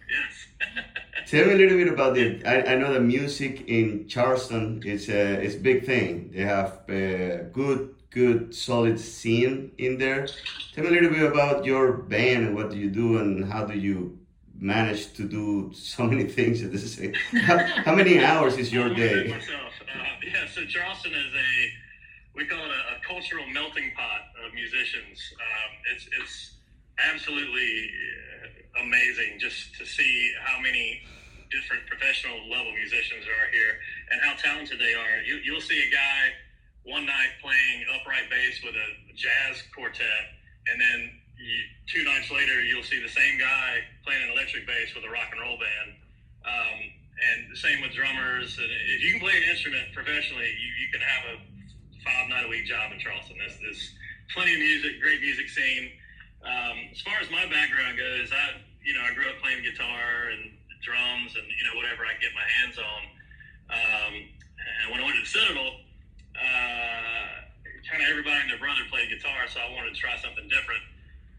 Tell 1.32 1.46
me 1.46 1.54
a 1.54 1.56
little 1.56 1.78
bit 1.78 1.88
about 1.88 2.14
the. 2.16 2.44
I, 2.46 2.74
I 2.74 2.76
know 2.76 2.92
the 2.92 3.00
music 3.00 3.64
in 3.70 4.06
Charleston 4.10 4.84
is 4.86 5.08
a 5.08 5.42
is 5.42 5.56
big 5.56 5.86
thing. 5.86 6.30
They 6.34 6.42
have 6.42 6.82
a 6.90 7.48
good 7.54 7.96
good 8.10 8.54
solid 8.54 9.00
scene 9.00 9.72
in 9.78 9.98
there. 9.98 10.28
Tell 10.74 10.84
me 10.84 10.90
a 10.90 10.92
little 10.92 11.10
bit 11.10 11.24
about 11.24 11.64
your 11.64 11.94
band 11.94 12.48
and 12.48 12.54
what 12.54 12.70
do 12.70 12.78
you 12.78 12.90
do 12.90 13.20
and 13.20 13.46
how 13.46 13.64
do 13.64 13.80
you 13.80 14.20
manage 14.60 15.14
to 15.14 15.24
do 15.24 15.72
so 15.74 16.04
many 16.12 16.26
things 16.26 16.64
at 16.64 16.74
the 16.74 16.80
same. 16.80 17.14
How, 17.48 17.60
how 17.86 17.96
many 17.96 18.20
hours 18.20 18.58
is 18.58 18.74
your 18.74 18.94
day? 18.94 19.34
Uh, 19.92 20.04
yeah, 20.24 20.48
so 20.48 20.66
Charleston 20.66 21.12
is 21.12 21.34
a 21.34 21.52
we 22.34 22.46
call 22.46 22.60
it 22.60 22.72
a, 22.72 22.96
a 22.96 23.00
cultural 23.06 23.46
melting 23.48 23.92
pot 23.96 24.22
of 24.46 24.54
musicians. 24.54 25.18
Um, 25.36 25.72
it's 25.94 26.08
it's 26.20 26.52
absolutely 27.14 27.90
uh, 28.80 28.84
amazing 28.84 29.40
just 29.40 29.76
to 29.76 29.86
see 29.86 30.34
how 30.46 30.62
many 30.62 31.02
different 31.52 31.86
professional 31.86 32.40
level 32.50 32.72
musicians 32.74 33.28
are 33.28 33.48
here 33.52 33.78
and 34.12 34.18
how 34.24 34.34
talented 34.40 34.80
they 34.80 34.96
are. 34.96 35.22
You, 35.22 35.44
you'll 35.44 35.64
see 35.64 35.78
a 35.78 35.92
guy 35.92 36.32
one 36.84 37.06
night 37.06 37.38
playing 37.44 37.86
upright 37.94 38.32
bass 38.32 38.64
with 38.64 38.74
a 38.74 38.90
jazz 39.14 39.62
quartet, 39.76 40.34
and 40.66 40.82
then 40.82 41.00
you, 41.38 41.60
two 41.86 42.04
nights 42.04 42.32
later 42.32 42.64
you'll 42.64 42.88
see 42.88 42.98
the 43.02 43.12
same 43.12 43.38
guy 43.38 43.86
playing 44.04 44.24
an 44.24 44.32
electric 44.34 44.66
bass 44.66 44.96
with 44.96 45.06
a 45.06 45.12
rock 45.12 45.30
and 45.32 45.42
roll 45.42 45.60
band. 45.60 45.90
Um, 46.42 46.80
and 47.22 47.54
the 47.54 47.60
same 47.60 47.82
with 47.82 47.94
drummers. 47.94 48.58
And 48.58 48.66
if 48.66 49.06
you 49.06 49.14
can 49.14 49.22
play 49.22 49.38
an 49.38 49.46
instrument 49.46 49.94
professionally, 49.94 50.50
you, 50.58 50.70
you 50.82 50.88
can 50.90 51.02
have 51.06 51.24
a 51.30 51.36
five 52.02 52.30
night 52.30 52.46
a 52.46 52.50
week 52.50 52.66
job 52.66 52.92
in 52.92 52.98
Charleston. 52.98 53.38
There's, 53.38 53.58
there's 53.62 53.94
plenty 54.34 54.54
of 54.54 54.60
music, 54.60 55.02
great 55.02 55.22
music 55.22 55.50
scene. 55.50 55.92
Um, 56.42 56.90
as 56.90 57.02
far 57.02 57.22
as 57.22 57.30
my 57.30 57.46
background 57.46 57.98
goes, 57.98 58.34
I 58.34 58.58
you 58.82 58.98
know 58.98 59.06
I 59.06 59.14
grew 59.14 59.30
up 59.30 59.38
playing 59.46 59.62
guitar 59.62 60.34
and 60.34 60.58
drums 60.82 61.38
and 61.38 61.46
you 61.48 61.64
know 61.70 61.76
whatever 61.78 62.06
I 62.06 62.18
get 62.20 62.34
my 62.34 62.46
hands 62.62 62.78
on. 62.78 63.02
Um, 63.72 64.14
and 64.22 64.86
when 64.92 65.00
I 65.02 65.04
went 65.06 65.16
to 65.18 65.26
the 65.26 65.34
Citadel, 65.34 65.82
uh, 66.36 67.48
kind 67.88 68.04
of 68.04 68.10
everybody 68.10 68.42
and 68.42 68.50
their 68.52 68.62
brother 68.62 68.84
played 68.90 69.10
guitar, 69.10 69.48
so 69.48 69.62
I 69.62 69.72
wanted 69.74 69.96
to 69.96 70.00
try 70.00 70.18
something 70.20 70.48
different. 70.50 70.84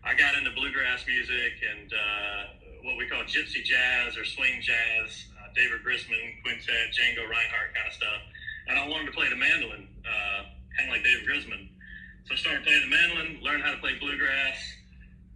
I 0.03 0.15
got 0.15 0.35
into 0.35 0.51
bluegrass 0.51 1.07
music 1.07 1.63
and 1.63 1.89
uh, 1.93 2.41
what 2.83 2.99
we 2.99 3.07
call 3.07 3.23
gypsy 3.23 3.63
jazz 3.63 4.19
or 4.19 4.25
swing 4.25 4.59
jazz, 4.59 5.31
uh, 5.39 5.55
David 5.55 5.87
Grisman 5.87 6.43
quintet, 6.43 6.91
Django 6.91 7.23
Reinhardt 7.31 7.71
kind 7.75 7.87
of 7.87 7.95
stuff 7.95 8.23
and 8.69 8.79
I 8.79 8.89
wanted 8.89 9.07
to 9.07 9.13
play 9.13 9.29
the 9.29 9.37
mandolin, 9.37 9.89
uh, 10.07 10.43
kind 10.77 10.89
of 10.89 10.95
like 10.95 11.05
David 11.05 11.27
Grisman. 11.27 11.69
So 12.25 12.35
I 12.35 12.37
started 12.37 12.65
playing 12.65 12.83
the 12.89 12.95
mandolin, 12.95 13.43
learned 13.43 13.63
how 13.63 13.73
to 13.73 13.79
play 13.79 13.99
bluegrass. 13.99 14.57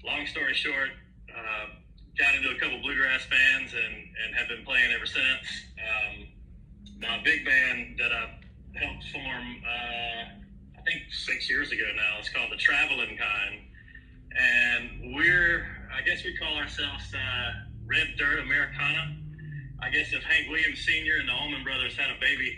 Long 0.05 0.27
story 0.27 0.55
short, 0.55 0.91
uh, 1.35 1.67
got 2.19 2.35
into 2.35 2.51
a 2.51 2.59
couple 2.59 2.81
bluegrass 2.81 3.27
bands 3.27 3.75
and, 3.75 3.95
and 4.25 4.35
have 4.35 4.49
been 4.49 4.65
playing 4.65 4.91
ever 4.93 5.07
since. 5.07 5.47
Um, 5.77 6.27
my 7.01 7.21
big 7.23 7.45
band 7.45 7.99
that 7.99 8.13
I 8.13 8.33
helped 8.79 9.05
form, 9.13 9.63
uh, 9.65 10.79
I 10.79 10.83
think 10.85 11.13
six 11.13 11.49
years 11.49 11.73
ago 11.73 11.85
now, 11.95 12.17
it's 12.19 12.31
called 12.31 12.51
the 12.51 12.57
Traveling 12.57 13.17
Kind. 13.17 13.61
And 14.39 15.15
we're, 15.15 15.67
I 15.95 16.03
guess 16.03 16.25
we 16.25 16.37
call 16.37 16.57
ourselves 16.57 17.15
uh, 17.15 17.53
Red 17.87 18.15
Dirt 18.17 18.41
Americana. 18.41 19.17
I 19.83 19.91
guess 19.91 20.13
if 20.13 20.23
Hank 20.23 20.49
Williams 20.51 20.85
Sr. 20.85 21.19
and 21.21 21.29
the 21.29 21.33
Allman 21.33 21.65
Brothers 21.65 21.97
had 21.97 22.11
a 22.11 22.19
baby, 22.21 22.57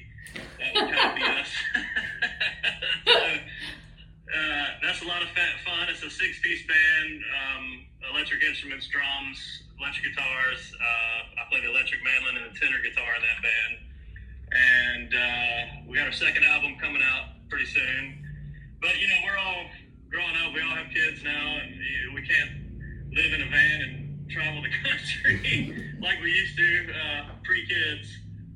that 0.59 0.75
would 0.75 0.95
kind 0.95 1.11
of 1.11 1.17
be 1.17 1.23
us. 1.41 1.49
so, 3.07 3.39
uh, 4.29 4.67
that's 4.83 5.01
a 5.03 5.07
lot 5.07 5.23
of 5.23 5.29
fun. 5.33 5.89
It's 5.89 6.03
a 6.03 6.11
six-piece 6.11 6.67
band, 6.67 7.21
um, 7.33 7.65
electric 8.13 8.43
instruments, 8.43 8.89
drums, 8.89 9.41
electric 9.81 10.13
guitars. 10.13 10.73
Uh, 10.77 11.41
I 11.41 11.49
play 11.51 11.61
the 11.61 11.71
electric 11.71 12.05
mandolin 12.05 12.37
and 12.45 12.55
the 12.55 12.59
tenor 12.59 12.81
guitar 12.85 13.09
in 13.17 13.23
that 13.25 13.41
band. 13.41 13.75
And 14.49 15.11
uh, 15.15 15.89
we 15.89 15.97
got 15.97 16.07
our 16.07 16.13
second 16.13 16.45
album 16.45 16.77
coming 16.81 17.03
out 17.03 17.37
pretty 17.49 17.67
soon. 17.67 18.25
But 18.81 19.01
you 19.01 19.09
know, 19.09 19.21
we're 19.25 19.39
all 19.39 19.65
growing 20.11 20.37
up. 20.45 20.55
We 20.55 20.61
all 20.61 20.77
have 20.77 20.93
kids 20.93 21.23
now, 21.25 21.59
and 21.61 21.75
you 21.75 22.09
know, 22.09 22.15
we 22.15 22.23
can't 22.23 22.53
live 23.13 23.33
in 23.33 23.43
a 23.43 23.51
van 23.51 23.81
and 23.83 24.31
travel 24.31 24.63
the 24.63 24.73
country 24.85 25.97
like 26.01 26.21
we 26.23 26.31
used 26.33 26.57
to 26.57 26.93
uh, 26.93 27.25
pre-kids. 27.45 28.09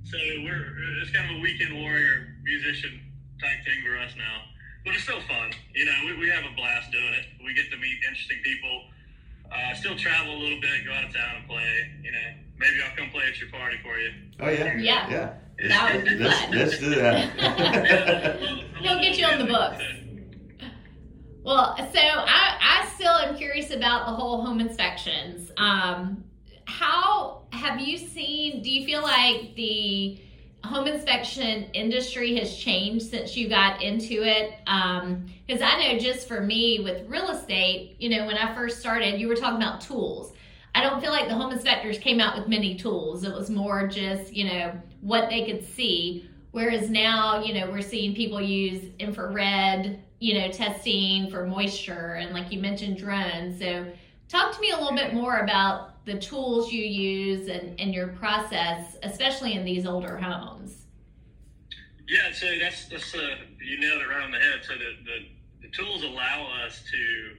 So 0.05 0.19
we're 0.45 1.01
it's 1.01 1.11
kind 1.13 1.31
of 1.31 1.39
a 1.39 1.41
weekend 1.41 1.81
warrior 1.81 2.37
musician 2.45 3.01
type 3.41 3.65
thing 3.65 3.81
for 3.85 3.97
us 3.99 4.13
now, 4.17 4.52
but 4.85 4.95
it's 4.95 5.05
still 5.05 5.21
fun. 5.23 5.53
You 5.75 5.85
know, 5.85 5.95
we, 6.07 6.19
we 6.19 6.29
have 6.29 6.45
a 6.45 6.55
blast 6.55 6.91
doing 6.93 7.13
it. 7.15 7.27
We 7.45 7.55
get 7.55 7.71
to 7.71 7.77
meet 7.77 7.99
interesting 8.09 8.39
people. 8.43 8.85
Uh, 9.51 9.75
still 9.75 9.97
travel 9.97 10.35
a 10.35 10.41
little 10.41 10.61
bit, 10.61 10.85
go 10.87 10.93
out 10.93 11.05
of 11.05 11.15
town 11.15 11.37
and 11.37 11.49
play. 11.49 11.91
You 12.03 12.13
know, 12.13 12.29
maybe 12.59 12.77
I'll 12.83 12.97
come 12.97 13.11
play 13.11 13.25
at 13.29 13.39
your 13.39 13.51
party 13.51 13.77
for 13.83 13.99
you. 13.99 14.11
Oh 14.41 14.49
yeah, 14.49 14.77
yeah, 14.79 15.11
yeah. 15.11 15.69
That 15.69 15.95
would 15.95 16.05
be 16.05 16.17
let's, 16.17 16.41
fun. 16.41 16.51
Let's 16.53 16.79
do 16.79 16.91
that. 16.95 18.41
He'll 18.81 19.01
get 19.01 19.19
you 19.19 19.27
on 19.27 19.39
the 19.39 19.45
books. 19.45 19.83
Well, 21.45 21.77
so 21.77 22.01
I, 22.01 22.57
I 22.61 22.89
still 22.95 23.13
am 23.13 23.37
curious 23.37 23.73
about 23.73 24.07
the 24.07 24.13
whole 24.13 24.45
home 24.45 24.61
inspections. 24.61 25.51
Um, 25.57 26.25
how 26.67 27.43
have 27.53 27.81
you 27.81 27.99
seen? 27.99 28.63
Do 28.63 28.71
you 28.71 28.87
feel 28.87 29.03
like 29.03 29.55
the 29.57 30.21
home 30.65 30.87
inspection 30.87 31.65
industry 31.73 32.37
has 32.37 32.57
changed 32.57 33.07
since 33.07 33.37
you 33.37 33.49
got 33.49 33.83
into 33.83 34.23
it? 34.23 34.55
Because 34.65 35.61
um, 35.61 35.69
I 35.69 35.93
know 35.93 35.99
just 35.99 36.29
for 36.29 36.41
me 36.41 36.81
with 36.81 37.09
real 37.09 37.31
estate, 37.31 37.97
you 37.99 38.09
know, 38.09 38.27
when 38.27 38.37
I 38.37 38.55
first 38.55 38.81
started, 38.81 39.21
you 39.21 39.29
were 39.29 39.37
talking 39.37 39.57
about 39.57 39.81
tools. 39.81 40.33
I 40.75 40.83
don't 40.83 41.01
feel 41.01 41.11
like 41.11 41.29
the 41.29 41.35
home 41.35 41.53
inspectors 41.53 41.99
came 41.99 42.21
out 42.21 42.39
with 42.39 42.49
many 42.49 42.77
tools. 42.77 43.25
It 43.25 43.33
was 43.33 43.51
more 43.51 43.87
just, 43.87 44.33
you 44.33 44.45
know, 44.45 44.73
what 45.01 45.29
they 45.29 45.45
could 45.45 45.65
see. 45.65 46.29
Whereas 46.53 46.89
now, 46.89 47.43
you 47.43 47.55
know, 47.55 47.71
we're 47.71 47.83
seeing 47.83 48.15
people 48.15 48.41
use 48.41 48.91
infrared, 48.99 50.03
you 50.21 50.35
know, 50.35 50.51
testing 50.51 51.31
for 51.31 51.47
moisture 51.47 52.15
and 52.15 52.33
like 52.33 52.53
you 52.53 52.61
mentioned 52.61 52.99
drones. 52.99 53.59
So 53.59 53.87
talk 54.29 54.55
to 54.55 54.61
me 54.61 54.71
a 54.71 54.77
little 54.77 54.95
bit 54.97 55.13
more 55.13 55.39
about 55.39 55.92
the 56.05 56.19
tools 56.19 56.73
you 56.73 56.85
use 56.85 57.49
and, 57.49 57.79
and 57.81 57.95
your 57.95 58.09
process, 58.09 58.97
especially 59.03 59.55
in 59.55 59.65
these 59.65 59.87
older 59.87 60.19
homes? 60.19 60.87
Yeah, 62.09 62.33
so 62.33 62.47
that's, 62.59 62.87
that's 62.89 63.15
uh, 63.15 63.37
you 63.65 63.81
nailed 63.81 64.03
it 64.03 64.09
right 64.09 64.23
on 64.23 64.33
the 64.33 64.39
head. 64.39 64.61
So 64.63 64.75
the, 64.75 64.97
the, 65.05 65.69
the 65.69 65.69
tools 65.73 66.03
allow 66.03 66.49
us 66.65 66.83
to, 66.91 67.37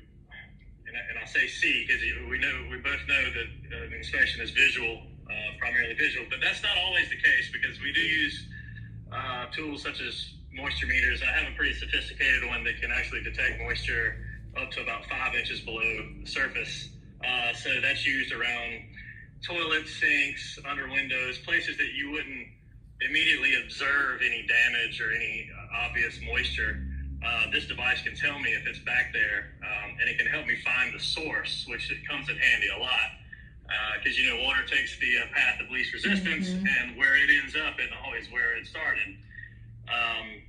and 0.87 0.95
I, 0.97 1.01
and 1.09 1.19
I 1.21 1.25
say 1.25 1.47
see 1.47 1.85
because 1.85 2.01
we 2.29 2.39
know 2.39 2.67
we 2.71 2.77
both 2.77 3.01
know 3.07 3.23
that 3.23 3.91
uh, 3.91 3.95
inspection 3.95 4.41
is 4.41 4.51
visual. 4.51 5.07
primarily 5.63 5.95
visual, 5.95 6.25
but 6.29 6.39
that's 6.41 6.61
not 6.61 6.77
always 6.85 7.09
the 7.09 7.15
case 7.15 7.49
because 7.51 7.79
we 7.81 7.93
do 7.93 8.01
use 8.01 8.47
uh, 9.11 9.45
tools 9.51 9.81
such 9.81 10.01
as 10.01 10.33
moisture 10.53 10.87
meters. 10.87 11.21
I 11.21 11.31
have 11.31 11.51
a 11.51 11.55
pretty 11.55 11.73
sophisticated 11.73 12.45
one 12.47 12.63
that 12.65 12.81
can 12.81 12.91
actually 12.91 13.23
detect 13.23 13.61
moisture 13.61 14.17
up 14.57 14.71
to 14.71 14.81
about 14.81 15.05
five 15.05 15.35
inches 15.35 15.61
below 15.61 15.81
the 16.21 16.25
surface. 16.25 16.89
Uh, 17.25 17.53
so 17.53 17.69
that's 17.81 18.05
used 18.05 18.33
around 18.33 18.83
toilets, 19.45 19.99
sinks, 19.99 20.59
under 20.69 20.89
windows, 20.89 21.39
places 21.39 21.77
that 21.77 21.93
you 21.93 22.11
wouldn't 22.11 22.47
immediately 23.01 23.55
observe 23.63 24.21
any 24.21 24.45
damage 24.47 25.01
or 25.01 25.11
any 25.11 25.49
uh, 25.51 25.85
obvious 25.85 26.19
moisture. 26.25 26.83
Uh, 27.25 27.49
this 27.51 27.65
device 27.67 28.01
can 28.01 28.15
tell 28.15 28.39
me 28.39 28.51
if 28.51 28.67
it's 28.67 28.79
back 28.79 29.13
there, 29.13 29.55
um, 29.63 29.95
and 29.99 30.09
it 30.09 30.17
can 30.17 30.27
help 30.27 30.45
me 30.45 30.55
find 30.63 30.93
the 30.93 30.99
source, 30.99 31.65
which 31.69 31.91
comes 32.09 32.27
in 32.29 32.37
handy 32.37 32.67
a 32.75 32.79
lot. 32.79 33.15
Because 33.97 34.17
uh, 34.17 34.21
you 34.21 34.27
know, 34.29 34.43
water 34.43 34.63
takes 34.67 34.99
the 34.99 35.17
uh, 35.17 35.31
path 35.33 35.59
of 35.61 35.71
least 35.71 35.93
resistance, 35.93 36.49
mm-hmm. 36.49 36.67
and 36.67 36.97
where 36.97 37.15
it 37.15 37.29
ends 37.31 37.55
up 37.55 37.79
isn't 37.79 37.95
always 38.03 38.29
where 38.29 38.55
it 38.57 38.67
started. 38.67 39.15
Um, 39.87 40.43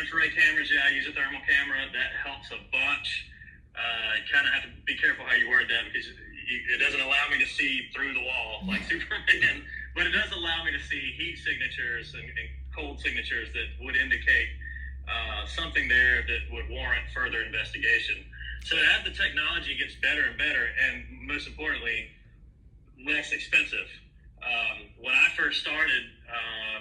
infrared 0.00 0.32
cameras, 0.34 0.72
yeah, 0.72 0.80
I 0.88 0.96
use 0.96 1.06
a 1.06 1.12
thermal 1.12 1.40
camera. 1.44 1.84
That 1.92 2.10
helps 2.24 2.50
a 2.50 2.60
bunch. 2.72 3.28
Uh, 3.74 4.14
kind 4.30 4.46
of 4.46 4.52
have 4.54 4.62
to 4.62 4.70
be 4.86 4.94
careful 4.96 5.24
how 5.26 5.34
you 5.34 5.48
word 5.48 5.66
that 5.68 5.82
because 5.90 6.06
it 6.06 6.78
doesn't 6.78 7.00
allow 7.00 7.26
me 7.30 7.38
to 7.42 7.46
see 7.46 7.88
through 7.94 8.14
the 8.14 8.20
wall 8.20 8.62
like 8.66 8.82
Superman, 8.84 9.64
but 9.94 10.06
it 10.06 10.10
does 10.10 10.30
allow 10.32 10.62
me 10.64 10.70
to 10.72 10.82
see 10.82 11.12
heat 11.18 11.38
signatures 11.38 12.14
and, 12.14 12.22
and 12.22 12.48
cold 12.74 13.00
signatures 13.00 13.48
that 13.52 13.66
would 13.84 13.96
indicate 13.96 14.48
uh, 15.08 15.46
something 15.46 15.88
there 15.88 16.22
that 16.22 16.40
would 16.52 16.68
warrant 16.68 17.04
further 17.14 17.42
investigation. 17.42 18.24
So 18.64 18.76
as 18.96 19.04
the 19.04 19.10
technology 19.10 19.76
gets 19.76 19.94
better 20.00 20.24
and 20.24 20.38
better, 20.38 20.70
and 20.88 21.26
most 21.26 21.46
importantly, 21.46 22.08
less 23.04 23.32
expensive. 23.32 23.88
Um, 24.40 24.88
when 25.00 25.14
I 25.14 25.28
first 25.36 25.60
started, 25.60 26.02
uh, 26.28 26.80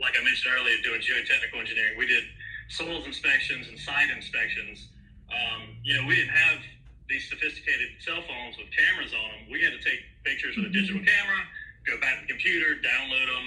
like 0.00 0.14
I 0.18 0.22
mentioned 0.24 0.54
earlier, 0.54 0.76
doing 0.82 1.00
geotechnical 1.00 1.58
engineering, 1.58 1.98
we 1.98 2.06
did 2.06 2.24
soils 2.68 3.06
inspections 3.06 3.68
and 3.68 3.78
site 3.78 4.10
inspections. 4.10 4.88
Um, 5.32 5.80
you 5.82 5.96
know, 5.96 6.06
we 6.06 6.16
didn't 6.16 6.36
have 6.36 6.60
these 7.08 7.28
sophisticated 7.28 7.96
cell 8.00 8.20
phones 8.24 8.56
with 8.56 8.68
cameras 8.72 9.12
on 9.12 9.28
them, 9.32 9.42
we 9.50 9.60
had 9.64 9.72
to 9.72 9.82
take 9.84 10.00
pictures 10.24 10.56
with 10.56 10.66
a 10.66 10.72
digital 10.72 11.00
mm-hmm. 11.00 11.12
camera, 11.12 11.40
go 11.84 12.00
back 12.00 12.20
to 12.20 12.22
the 12.24 12.30
computer, 12.32 12.80
download 12.80 13.26
them, 13.28 13.46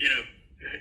you 0.00 0.08
know, 0.08 0.22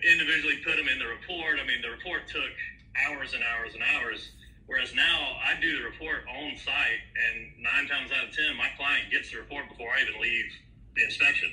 individually 0.03 0.63
put 0.63 0.77
them 0.77 0.87
in 0.87 0.99
the 0.99 1.07
report. 1.07 1.59
I 1.59 1.67
mean, 1.67 1.81
the 1.83 1.91
report 1.91 2.27
took 2.31 2.55
hours 2.95 3.35
and 3.35 3.43
hours 3.43 3.75
and 3.75 3.83
hours. 3.83 4.31
Whereas 4.65 4.95
now 4.95 5.37
I 5.45 5.59
do 5.61 5.77
the 5.77 5.85
report 5.85 6.25
on 6.25 6.57
site, 6.57 7.03
and 7.13 7.53
nine 7.61 7.85
times 7.85 8.09
out 8.09 8.25
of 8.25 8.33
ten, 8.33 8.55
my 8.57 8.71
client 8.77 9.11
gets 9.11 9.29
the 9.29 9.37
report 9.37 9.69
before 9.69 9.91
I 9.93 10.01
even 10.01 10.17
leave 10.17 10.49
the 10.95 11.03
inspection. 11.05 11.51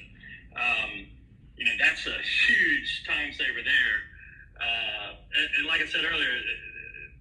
Um, 0.56 0.90
you 1.58 1.64
know, 1.66 1.76
that's 1.78 2.06
a 2.06 2.16
huge 2.48 3.04
time 3.04 3.32
saver 3.34 3.60
there. 3.60 3.98
Uh, 4.56 5.10
and, 5.36 5.48
and 5.58 5.64
like 5.66 5.82
I 5.82 5.86
said 5.86 6.04
earlier, 6.08 6.32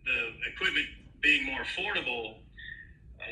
the 0.05 0.47
equipment 0.47 0.87
being 1.21 1.45
more 1.45 1.61
affordable 1.61 2.41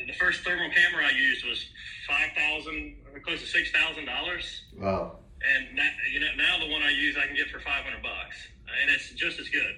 the 0.07 0.13
first 0.13 0.43
thermal 0.43 0.69
camera 0.69 1.05
I 1.05 1.11
used 1.11 1.45
was 1.45 1.65
five 2.07 2.29
thousand, 2.35 2.95
close 3.23 3.41
to 3.41 3.47
six 3.47 3.71
thousand 3.71 4.05
dollars. 4.05 4.63
Wow! 4.77 5.19
And 5.41 5.75
now, 5.75 5.89
you 6.11 6.19
know, 6.19 6.27
now 6.37 6.59
the 6.59 6.71
one 6.71 6.81
I 6.81 6.89
use 6.89 7.15
I 7.17 7.25
can 7.27 7.35
get 7.35 7.49
for 7.49 7.59
five 7.59 7.83
hundred 7.83 8.03
bucks, 8.03 8.35
and 8.81 8.89
it's 8.91 9.11
just 9.11 9.39
as 9.39 9.49
good 9.49 9.75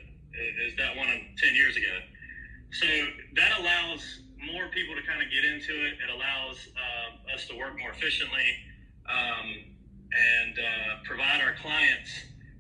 as 0.68 0.76
that 0.78 0.96
one 0.96 1.08
ten 1.38 1.56
years 1.56 1.78
ago. 1.78 1.98
So 2.72 2.88
that 3.36 3.60
allows 3.60 4.22
more 4.40 4.68
people 4.70 4.96
to 4.96 5.04
kind 5.04 5.22
of 5.22 5.30
get 5.30 5.46
into 5.46 5.74
it. 5.86 6.00
It 6.02 6.10
allows 6.10 6.68
uh, 6.76 7.36
us 7.36 7.48
to 7.48 7.58
work 7.58 7.78
more 7.78 7.92
efficiently 7.92 8.48
um, 9.10 9.48
and 10.12 10.58
uh, 10.58 11.04
provide 11.04 11.42
our 11.42 11.54
clients 11.62 12.10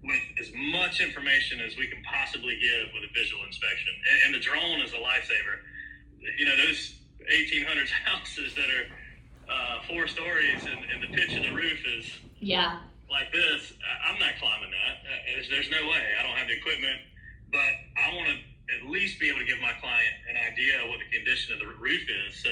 with 0.03 0.21
as 0.39 0.51
much 0.73 0.99
information 0.99 1.59
as 1.61 1.77
we 1.77 1.87
can 1.87 2.01
possibly 2.03 2.57
give 2.59 2.89
with 2.93 3.09
a 3.09 3.13
visual 3.13 3.43
inspection. 3.45 3.93
And, 4.09 4.17
and 4.25 4.35
the 4.35 4.43
drone 4.43 4.81
is 4.81 4.93
a 4.93 5.01
lifesaver. 5.01 5.61
You 6.37 6.45
know, 6.45 6.57
those 6.57 6.95
1800s 7.29 7.89
houses 8.05 8.53
that 8.55 8.69
are 8.69 8.85
uh, 9.49 9.81
four 9.87 10.07
stories 10.07 10.65
and, 10.65 10.79
and, 10.89 11.03
the 11.03 11.15
pitch 11.15 11.35
of 11.35 11.43
the 11.43 11.51
roof 11.51 11.83
is 11.85 12.05
yeah 12.39 12.79
like 13.11 13.31
this. 13.33 13.73
I'm 14.07 14.17
not 14.17 14.39
climbing 14.39 14.71
that. 14.71 15.03
Uh, 15.03 15.35
there's, 15.35 15.49
there's 15.49 15.69
no 15.69 15.83
way. 15.91 16.01
I 16.17 16.23
don't 16.23 16.37
have 16.39 16.47
the 16.47 16.55
equipment, 16.55 17.03
but 17.51 17.71
I 17.99 18.15
want 18.15 18.31
to 18.31 18.37
at 18.71 18.87
least 18.87 19.19
be 19.19 19.27
able 19.27 19.39
to 19.39 19.45
give 19.45 19.59
my 19.59 19.75
client 19.83 20.15
an 20.31 20.39
idea 20.39 20.79
of 20.81 20.89
what 20.89 21.03
the 21.03 21.11
condition 21.11 21.53
of 21.53 21.59
the 21.59 21.67
roof 21.75 22.07
is. 22.07 22.39
So, 22.39 22.49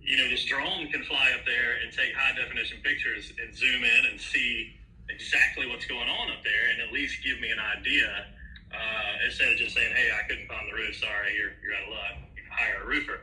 you 0.00 0.16
know, 0.16 0.28
this 0.32 0.44
drone 0.48 0.88
can 0.88 1.04
fly 1.04 1.30
up 1.36 1.44
there 1.44 1.76
and 1.84 1.92
take 1.92 2.16
high 2.16 2.32
definition 2.32 2.80
pictures 2.82 3.32
and 3.36 3.54
zoom 3.54 3.84
in 3.84 4.02
and 4.10 4.18
see 4.18 4.72
exactly 5.08 5.66
what's 5.66 5.86
going 5.86 6.08
on 6.08 6.30
up 6.30 6.42
there 6.42 6.70
and 6.72 6.80
at 6.82 6.92
least 6.92 7.22
give 7.22 7.40
me 7.40 7.50
an 7.50 7.58
idea 7.58 8.26
uh, 8.72 9.24
instead 9.24 9.52
of 9.52 9.56
just 9.58 9.74
saying, 9.74 9.94
hey, 9.94 10.10
I 10.10 10.26
couldn't 10.28 10.48
climb 10.48 10.66
the 10.66 10.76
roof. 10.76 10.96
Sorry, 10.96 11.34
you're, 11.36 11.54
you're 11.62 11.74
out 11.74 11.86
of 11.86 11.94
luck. 11.94 12.14
hire 12.50 12.82
a 12.82 12.86
roofer. 12.86 13.20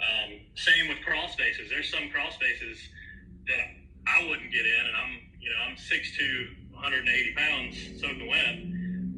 Um, 0.00 0.40
same 0.54 0.88
with 0.88 1.02
crawl 1.04 1.28
spaces. 1.28 1.68
There's 1.68 1.90
some 1.90 2.08
crawl 2.10 2.30
spaces 2.30 2.78
that 3.46 3.60
I 4.06 4.24
wouldn't 4.28 4.50
get 4.52 4.64
in, 4.64 4.82
and 4.86 4.96
I'm, 4.96 5.12
you 5.40 5.50
know, 5.50 5.60
I'm 5.68 5.76
6'2", 5.76 6.72
180 6.72 7.34
pounds, 7.36 7.74
soaking 8.00 8.28
wet. 8.28 8.56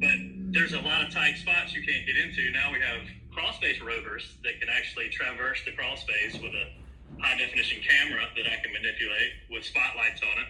But 0.01 0.17
there's 0.51 0.73
a 0.73 0.81
lot 0.81 1.05
of 1.05 1.13
tight 1.13 1.37
spots 1.37 1.73
you 1.73 1.85
can't 1.85 2.05
get 2.05 2.17
into. 2.17 2.51
Now 2.51 2.73
we 2.73 2.79
have 2.79 3.07
crawl 3.31 3.53
space 3.53 3.81
rovers 3.81 4.37
that 4.43 4.59
can 4.59 4.69
actually 4.69 5.09
traverse 5.09 5.61
the 5.65 5.71
crawl 5.71 5.95
space 5.95 6.33
with 6.33 6.53
a 6.53 6.67
high 7.21 7.37
definition 7.37 7.79
camera 7.81 8.27
that 8.35 8.45
I 8.45 8.61
can 8.61 8.73
manipulate 8.73 9.31
with 9.49 9.63
spotlights 9.63 10.21
on 10.21 10.35
it. 10.43 10.49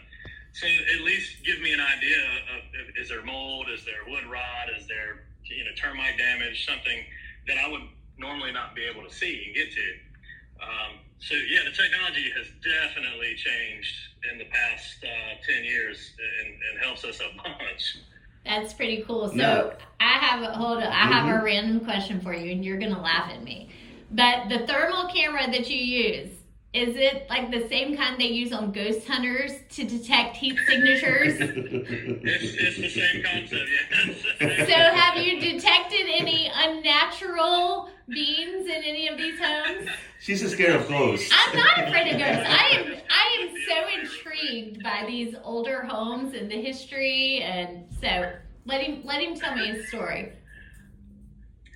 So 0.54 0.68
at 0.68 1.02
least 1.02 1.44
give 1.44 1.60
me 1.62 1.74
an 1.74 1.82
idea 1.82 2.18
of, 2.56 2.88
of 2.88 2.96
is 2.96 3.10
there 3.10 3.24
mold, 3.24 3.68
is 3.74 3.84
there 3.86 4.06
wood 4.08 4.26
rot, 4.26 4.70
is 4.78 4.88
there 4.88 5.26
you 5.46 5.64
know 5.66 5.72
termite 5.76 6.18
damage, 6.18 6.66
something 6.66 7.00
that 7.48 7.58
I 7.58 7.70
would 7.70 7.82
normally 8.18 8.52
not 8.52 8.76
be 8.76 8.84
able 8.84 9.08
to 9.08 9.14
see 9.14 9.44
and 9.46 9.56
get 9.56 9.72
to. 9.72 9.88
Um, 10.62 11.00
so 11.20 11.36
yeah, 11.36 11.62
the 11.66 11.76
technology 11.76 12.32
has 12.38 12.48
definitely 12.64 13.36
changed 13.36 13.96
in 14.32 14.38
the 14.38 14.46
past 14.46 15.04
uh, 15.04 15.42
ten 15.46 15.64
years 15.64 16.12
and, 16.20 16.54
and, 16.54 16.84
helps 16.84 17.04
us 17.04 17.20
a 17.20 17.36
bunch. 17.44 17.98
That's 18.46 18.74
pretty 18.74 19.04
cool. 19.08 19.30
So 19.30 19.36
no. 19.36 19.74
I 20.00 20.20
have 20.20 20.44
a 20.44 20.54
hold 20.54 20.78
on, 20.78 20.84
I 20.84 20.86
mm-hmm. 20.86 21.12
have 21.12 21.26
a 21.26 21.38
mm-hmm. 21.38 21.46
random 21.46 21.80
question 21.80 22.22
for 22.22 22.34
you, 22.34 22.52
and 22.52 22.64
you're 22.64 22.78
gonna 22.78 23.02
laugh 23.02 23.32
at 23.32 23.44
me. 23.44 23.70
But 24.12 24.50
the 24.50 24.68
thermal 24.68 25.10
camera 25.12 25.50
that 25.50 25.70
you 25.70 25.78
use, 25.78 26.30
is 26.74 26.96
it 26.96 27.28
like 27.30 27.52
the 27.52 27.68
same 27.68 27.96
kind 27.96 28.20
they 28.20 28.30
use 28.30 28.52
on 28.52 28.72
ghost 28.72 29.08
hunters 29.08 29.52
to 29.70 29.84
detect 29.84 30.36
heat 30.36 30.58
signatures? 30.68 31.36
it's, 31.40 32.56
it's 32.56 32.78
the 32.78 32.90
same 32.90 33.24
concept, 33.24 33.70
yes. 34.42 34.68
so 34.68 34.74
have 34.74 35.18
you 35.18 35.40
detected 35.40 36.08
any 36.08 36.52
unnatural 36.52 37.90
beings 38.10 38.66
in 38.66 38.84
any 38.84 39.08
of 39.08 39.18
these 39.18 39.40
homes? 39.40 39.88
She's 40.20 40.42
just 40.42 40.56
scared 40.56 40.82
of 40.82 40.88
ghosts. 40.88 41.32
I'm 41.32 41.56
not 41.56 41.88
afraid 41.88 42.12
of 42.12 42.20
ghosts. 42.20 42.50
I 42.50 42.68
am 42.70 42.96
I 43.10 43.42
am 43.42 43.56
so 43.68 44.02
intrigued 44.02 44.82
by 44.82 45.04
these 45.06 45.36
older 45.44 45.84
homes 45.84 46.34
and 46.34 46.50
the 46.50 46.60
history 46.60 47.42
and 47.44 47.86
so 48.02 48.32
let 48.66 48.82
him 48.82 49.02
let 49.04 49.22
him 49.22 49.36
tell 49.36 49.56
me 49.56 49.68
his 49.68 49.88
story. 49.90 50.32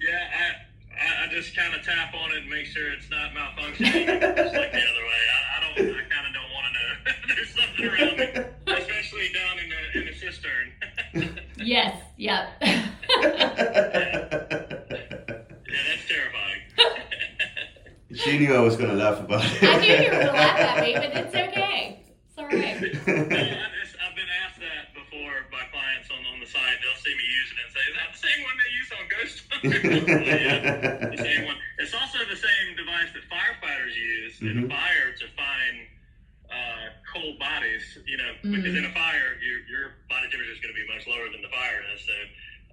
Yeah, 0.01 0.27
I 0.33 0.66
I, 0.99 1.25
I 1.25 1.27
just 1.29 1.55
kind 1.55 1.73
of 1.73 1.83
tap 1.83 2.13
on 2.13 2.31
it 2.31 2.37
and 2.37 2.49
make 2.49 2.65
sure 2.65 2.91
it's 2.91 3.09
not 3.09 3.31
malfunctioning, 3.33 4.07
just 4.07 4.55
like 4.55 4.71
the 4.71 4.83
other 4.83 5.05
way. 5.05 5.21
I, 5.33 5.39
I 5.55 5.59
don't. 5.61 5.95
I 5.95 6.03
kind 6.09 6.27
of 6.27 6.33
don't 6.33 6.51
want 6.51 6.65
to 6.67 6.73
know. 6.73 6.89
There's 7.35 7.53
something 7.55 7.85
around 7.85 8.17
me, 8.17 8.25
especially 8.79 9.29
down 9.33 9.59
in 9.59 9.69
the 9.69 9.99
in 9.99 10.05
the 10.05 10.13
cistern. 10.13 10.73
yes. 11.57 12.01
Yep. 12.17 12.49
yeah. 12.61 12.87
yeah, 13.01 13.23
that's 15.69 16.07
terrifying. 16.07 16.61
she 18.15 18.39
knew 18.39 18.53
I 18.55 18.59
was 18.59 18.75
going 18.75 18.89
to 18.89 18.95
laugh 18.95 19.19
about 19.19 19.43
it. 19.45 19.63
I 19.63 19.77
knew 19.77 19.93
you 19.93 20.03
were 20.03 20.09
going 20.09 20.25
to 20.27 20.33
laugh 20.33 20.59
at 20.59 20.83
me, 20.83 20.93
but 20.93 21.15
it's 21.15 21.35
okay. 21.35 22.03
It's 22.27 22.37
all 22.37 22.45
right 22.45 23.67
the 26.47 26.53
site, 26.59 26.79
they'll 26.79 27.03
see 27.03 27.11
me 27.11 27.25
using 27.27 27.57
it 27.59 27.65
and 27.67 27.73
say, 27.75 27.83
"Is 27.91 27.95
that 27.99 28.09
the 28.15 28.21
same 28.23 28.39
one 28.47 28.55
they 28.55 28.71
use 28.71 28.89
on 28.95 29.03
Ghost 29.11 29.35
Hunter?" 29.51 29.79
yeah, 30.23 31.11
the 31.11 31.19
same 31.19 31.43
one. 31.45 31.57
It's 31.79 31.93
also 31.93 32.19
the 32.23 32.39
same 32.39 32.67
device 32.75 33.11
that 33.11 33.23
firefighters 33.27 33.95
use 33.95 34.39
mm-hmm. 34.39 34.47
in 34.47 34.55
a 34.65 34.67
fire 34.71 35.11
to 35.11 35.25
find 35.35 35.75
uh, 36.47 36.85
cold 37.11 37.35
bodies. 37.39 37.83
You 38.07 38.17
know, 38.17 38.31
mm-hmm. 38.39 38.55
because 38.55 38.75
in 38.75 38.85
a 38.85 38.93
fire, 38.95 39.35
your 39.43 39.59
your 39.67 39.85
body 40.07 40.31
temperature 40.31 40.55
is 40.55 40.63
going 40.63 40.73
to 40.73 40.79
be 40.79 40.87
much 40.87 41.03
lower 41.07 41.27
than 41.27 41.43
the 41.43 41.51
fire 41.51 41.83
is. 41.91 41.99
So, 42.07 42.15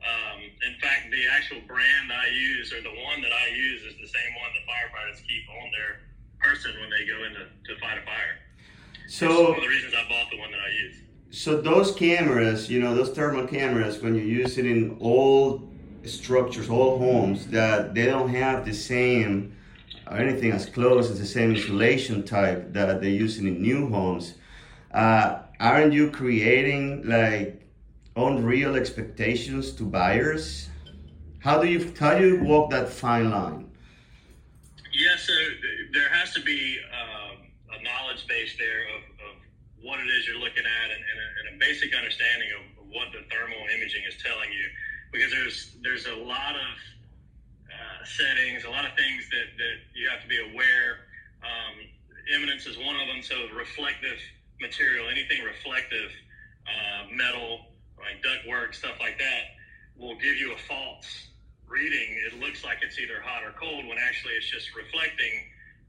um, 0.07 0.39
in 0.39 0.75
fact, 0.79 1.11
the 1.11 1.27
actual 1.35 1.61
brand 1.67 2.15
I 2.15 2.31
use 2.31 2.71
or 2.71 2.81
the 2.83 2.95
one 2.95 3.23
that 3.27 3.35
I 3.35 3.51
use 3.51 3.83
is 3.83 3.99
the 3.99 4.11
same 4.11 4.33
one 4.39 4.51
that 4.55 4.65
firefighters 4.71 5.19
keep 5.27 5.45
on 5.51 5.67
their 5.75 5.93
person 6.39 6.77
when 6.79 6.91
they 6.93 7.09
go 7.09 7.25
in 7.25 7.33
to, 7.41 7.45
to 7.49 7.73
fight 7.81 7.99
a 7.99 8.05
fire. 8.07 8.39
So 9.09 9.51
one 9.51 9.59
of 9.59 9.65
the 9.65 9.69
reasons 9.69 9.95
I 9.95 10.05
bought 10.09 10.31
the 10.31 10.39
one 10.39 10.51
that 10.51 10.61
I 10.61 10.71
use 10.73 11.05
so 11.45 11.61
those 11.61 11.93
cameras, 11.93 12.71
you 12.71 12.81
know, 12.81 12.95
those 12.95 13.11
thermal 13.11 13.47
cameras, 13.47 14.01
when 14.01 14.15
you 14.15 14.23
use 14.23 14.57
it 14.57 14.65
in 14.65 14.97
old 14.99 15.71
structures, 16.07 16.71
old 16.71 17.03
homes, 17.03 17.49
that 17.49 17.93
they 17.93 18.07
don't 18.07 18.31
have 18.31 18.65
the 18.65 18.73
same 18.73 19.55
or 20.11 20.17
anything 20.17 20.53
as 20.53 20.65
close 20.65 21.11
as 21.11 21.19
the 21.21 21.27
same 21.27 21.55
insulation 21.55 22.23
type 22.23 22.73
that 22.73 22.99
they're 23.03 23.11
using 23.11 23.47
in 23.47 23.61
new 23.61 23.91
homes. 23.91 24.37
Uh, 24.95 25.41
aren't 25.61 25.93
you 25.93 26.11
creating 26.11 27.07
like 27.07 27.61
unreal 28.17 28.75
expectations 28.75 29.73
to 29.73 29.83
buyers? 29.83 30.71
How 31.41 31.61
do 31.61 31.69
you 31.69 31.93
how 32.01 32.17
do 32.17 32.27
you 32.27 32.43
walk 32.43 32.71
that 32.71 32.89
fine 32.89 33.31
line? 33.31 33.71
Yeah, 34.95 35.17
so 35.19 35.35
there 35.93 36.09
has 36.09 36.33
to 36.33 36.41
be 36.41 36.79
um, 37.03 37.37
a 37.79 37.83
knowledge 37.83 38.27
base 38.27 38.57
there 38.57 38.85
of, 38.97 39.03
of, 39.29 39.35
what 39.83 40.01
it 40.01 40.09
is 40.17 40.27
you're 40.27 40.41
looking 40.41 40.65
at 40.65 40.91
and, 40.91 41.05
basic 41.65 41.97
understanding 41.97 42.51
of 42.61 42.63
what 42.93 43.09
the 43.17 43.25
thermal 43.33 43.63
imaging 43.73 44.05
is 44.05 44.15
telling 44.21 44.53
you, 44.53 44.67
because 45.13 45.33
there's 45.33 45.59
there's 45.81 46.07
a 46.07 46.19
lot 46.21 46.55
of 46.55 46.73
uh, 47.73 48.01
settings, 48.05 48.65
a 48.65 48.71
lot 48.71 48.85
of 48.85 48.93
things 48.95 49.25
that, 49.33 49.49
that 49.57 49.77
you 49.97 50.05
have 50.13 50.21
to 50.21 50.29
be 50.29 50.39
aware. 50.53 51.09
Um, 51.41 51.75
emittance 52.37 52.67
is 52.67 52.77
one 52.79 52.97
of 53.01 53.07
them. 53.09 53.21
So 53.23 53.49
reflective 53.57 54.21
material, 54.61 55.09
anything 55.09 55.43
reflective, 55.43 56.11
uh, 56.69 57.11
metal, 57.13 57.67
like 57.99 58.23
ductwork, 58.23 58.75
stuff 58.75 58.97
like 59.01 59.19
that, 59.19 59.43
will 59.97 60.17
give 60.17 60.37
you 60.37 60.53
a 60.53 60.61
false 60.69 61.09
reading. 61.67 62.21
It 62.27 62.39
looks 62.41 62.65
like 62.65 62.79
it's 62.83 62.99
either 62.99 63.21
hot 63.21 63.43
or 63.43 63.53
cold 63.59 63.87
when 63.87 63.99
actually 63.99 64.35
it's 64.35 64.51
just 64.51 64.75
reflecting 64.77 65.35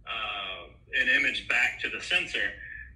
uh, 0.07 0.71
an 1.01 1.07
image 1.09 1.47
back 1.47 1.79
to 1.81 1.89
the 1.89 2.01
sensor. 2.01 2.51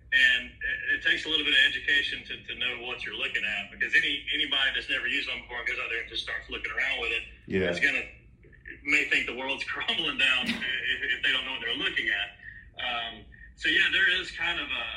And 0.09 0.49
it, 0.89 1.05
takes 1.05 1.23
a 1.25 1.29
little 1.29 1.45
bit 1.45 1.53
of 1.53 1.63
education 1.69 2.25
to, 2.25 2.33
to 2.49 2.53
know 2.57 2.81
what 2.89 3.05
you're 3.05 3.15
looking 3.15 3.45
at 3.45 3.69
because 3.69 3.93
any 3.93 4.25
anybody 4.33 4.73
that's 4.73 4.89
never 4.89 5.05
used 5.05 5.29
one 5.29 5.45
before 5.45 5.61
goes 5.69 5.77
out 5.77 5.87
there 5.93 6.01
and 6.01 6.09
just 6.09 6.25
starts 6.25 6.49
looking 6.49 6.73
around 6.73 6.97
with 6.99 7.13
it 7.13 7.23
yeah. 7.45 7.71
going 7.77 7.95
to 7.95 8.05
may 8.83 9.05
think 9.09 9.25
the 9.25 9.37
world's 9.37 9.63
crumbling 9.69 10.17
down 10.17 10.49
if, 10.49 10.57
if, 10.57 11.19
they 11.23 11.31
don't 11.31 11.45
know 11.45 11.53
what 11.57 11.63
they're 11.63 11.77
looking 11.77 12.09
at. 12.09 12.29
Um, 12.81 13.13
so 13.55 13.69
yeah, 13.69 13.87
there 13.91 14.09
is 14.21 14.31
kind 14.31 14.59
of 14.59 14.67
a, 14.67 14.87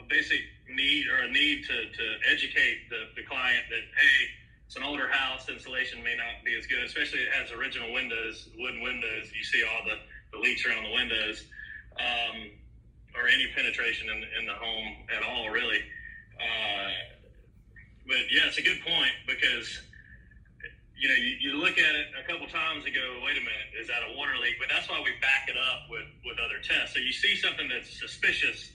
a 0.00 0.04
basic 0.08 0.40
need 0.68 1.06
or 1.08 1.24
a 1.24 1.30
need 1.30 1.64
to, 1.64 1.76
to 1.90 2.04
educate 2.28 2.90
the, 2.90 3.08
the 3.14 3.22
client 3.24 3.64
that 3.70 3.84
hey, 3.96 4.18
it's 4.66 4.76
an 4.76 4.82
older 4.82 5.08
house, 5.08 5.48
insulation 5.48 6.02
may 6.02 6.16
not 6.16 6.44
be 6.44 6.58
as 6.58 6.66
good, 6.66 6.82
especially 6.82 7.20
it 7.20 7.32
has 7.32 7.52
original 7.52 7.92
windows, 7.92 8.48
wooden 8.58 8.82
windows. 8.82 9.30
You 9.30 9.44
see 9.44 9.62
all 9.62 9.86
the 9.86 9.96
the 10.32 10.42
leaks 10.42 10.66
around 10.66 10.82
the 10.82 10.92
windows, 10.92 11.44
um, 12.00 12.50
or 13.16 13.28
any 13.28 13.48
penetration 13.54 14.08
in, 14.08 14.24
in, 14.38 14.46
the 14.46 14.54
home 14.54 15.08
at 15.14 15.22
all, 15.22 15.48
really. 15.50 15.80
Uh, 16.36 16.90
but 18.06 18.22
yeah, 18.30 18.46
it's 18.46 18.58
a 18.58 18.62
good 18.62 18.80
point 18.84 19.12
because 19.26 19.80
you 20.96 21.08
know 21.08 21.14
you, 21.14 21.36
you 21.40 21.50
look 21.56 21.78
at 21.78 21.94
it 21.94 22.06
a 22.14 22.24
couple 22.30 22.46
times 22.46 22.84
and 22.84 22.94
go, 22.94 23.20
wait 23.24 23.36
a 23.36 23.44
minute, 23.44 23.72
is 23.80 23.88
that 23.88 24.04
a 24.06 24.16
water 24.16 24.36
leak? 24.40 24.56
But 24.60 24.68
that's 24.70 24.88
why 24.88 25.00
we 25.02 25.10
back 25.20 25.48
it 25.48 25.56
up 25.56 25.90
with 25.90 26.06
with 26.24 26.38
other 26.38 26.60
tests. 26.62 26.94
So 26.94 27.00
you 27.00 27.12
see 27.12 27.36
something 27.36 27.68
that's 27.68 27.88
suspicious, 27.88 28.70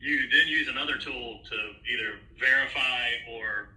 you 0.00 0.28
then 0.30 0.48
use 0.48 0.68
another 0.68 0.98
tool 0.98 1.40
to 1.48 1.56
either 1.88 2.18
verify 2.38 3.14
or 3.30 3.70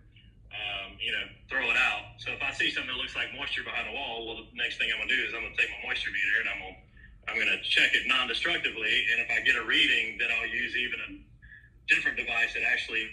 um, 0.50 0.98
you 0.98 1.14
know, 1.14 1.26
throw 1.48 1.64
it 1.70 1.78
out. 1.78 2.18
So 2.18 2.34
if 2.34 2.42
I 2.42 2.52
see 2.52 2.74
something 2.74 2.90
that 2.90 3.00
looks 3.00 3.16
like 3.16 3.30
moisture 3.38 3.64
behind 3.64 3.88
the 3.88 3.96
wall, 3.96 4.26
well, 4.26 4.38
the 4.42 4.50
next 4.58 4.78
thing 4.78 4.90
I'm 4.90 5.00
gonna 5.00 5.14
do 5.14 5.22
is 5.24 5.34
I'm 5.34 5.46
gonna 5.46 5.56
take 5.56 5.70
my 5.70 5.90
moisture 5.90 6.12
meter 6.12 6.36
and 6.42 6.48
I'm 6.50 6.60
gonna 6.60 6.82
I'm 7.30 7.36
going 7.36 7.48
to 7.48 7.62
check 7.62 7.94
it 7.94 8.08
non-destructively, 8.08 9.06
and 9.12 9.22
if 9.22 9.30
I 9.30 9.42
get 9.46 9.56
a 9.56 9.64
reading, 9.64 10.18
then 10.18 10.30
I'll 10.32 10.50
use 10.50 10.76
even 10.76 11.00
a 11.00 11.94
different 11.94 12.18
device 12.18 12.54
that 12.54 12.64
actually, 12.64 13.10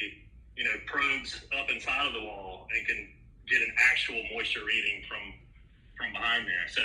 you 0.56 0.64
know, 0.64 0.70
probes 0.86 1.40
up 1.58 1.70
inside 1.70 2.06
of 2.06 2.14
the 2.14 2.22
wall 2.22 2.66
and 2.74 2.86
can 2.86 3.08
get 3.48 3.62
an 3.62 3.72
actual 3.90 4.22
moisture 4.34 4.64
reading 4.64 5.02
from 5.08 5.18
from 5.96 6.12
behind 6.12 6.46
there. 6.46 6.68
So 6.68 6.82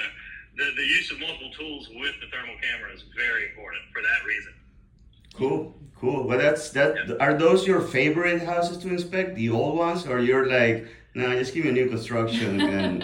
the 0.58 0.72
the 0.76 0.84
use 0.84 1.12
of 1.12 1.20
multiple 1.20 1.52
tools 1.58 1.90
with 1.90 2.16
the 2.22 2.28
thermal 2.32 2.56
camera 2.62 2.94
is 2.94 3.04
very 3.16 3.50
important 3.50 3.84
for 3.94 4.02
that 4.02 4.26
reason. 4.26 4.54
Cool, 5.36 5.76
cool. 5.96 6.28
Well, 6.28 6.38
that's 6.38 6.70
that. 6.72 6.96
Yeah. 7.08 7.16
Are 7.20 7.38
those 7.38 7.66
your 7.66 7.82
favorite 7.82 8.44
houses 8.44 8.78
to 8.80 8.90
inspect, 8.90 9.36
the 9.36 9.50
old 9.50 9.78
ones, 9.78 10.06
or 10.06 10.20
you're 10.20 10.48
like, 10.48 10.88
no, 11.16 11.28
nah, 11.28 11.36
just 11.36 11.54
give 11.54 11.64
me 11.64 11.70
a 11.70 11.74
new 11.74 11.90
construction 11.90 12.60
and 12.62 13.04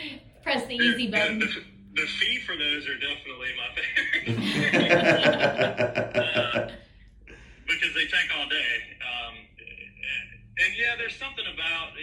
press 0.42 0.66
the 0.66 0.74
easy 0.74 1.10
button. 1.10 1.42
The, 1.98 2.06
fee 2.06 2.38
for 2.46 2.54
those 2.54 2.86
are 2.86 2.94
definitely 2.94 3.50
my 3.58 3.70
favorite 3.74 4.38
uh, 6.14 6.70
because 7.66 7.92
they 7.94 8.06
take 8.06 8.30
all 8.38 8.46
day. 8.46 8.72
Um, 9.02 9.34
and 10.62 10.70
yeah, 10.78 10.94
there's 10.94 11.18
something 11.18 11.42
about 11.42 11.98
uh, 11.98 12.02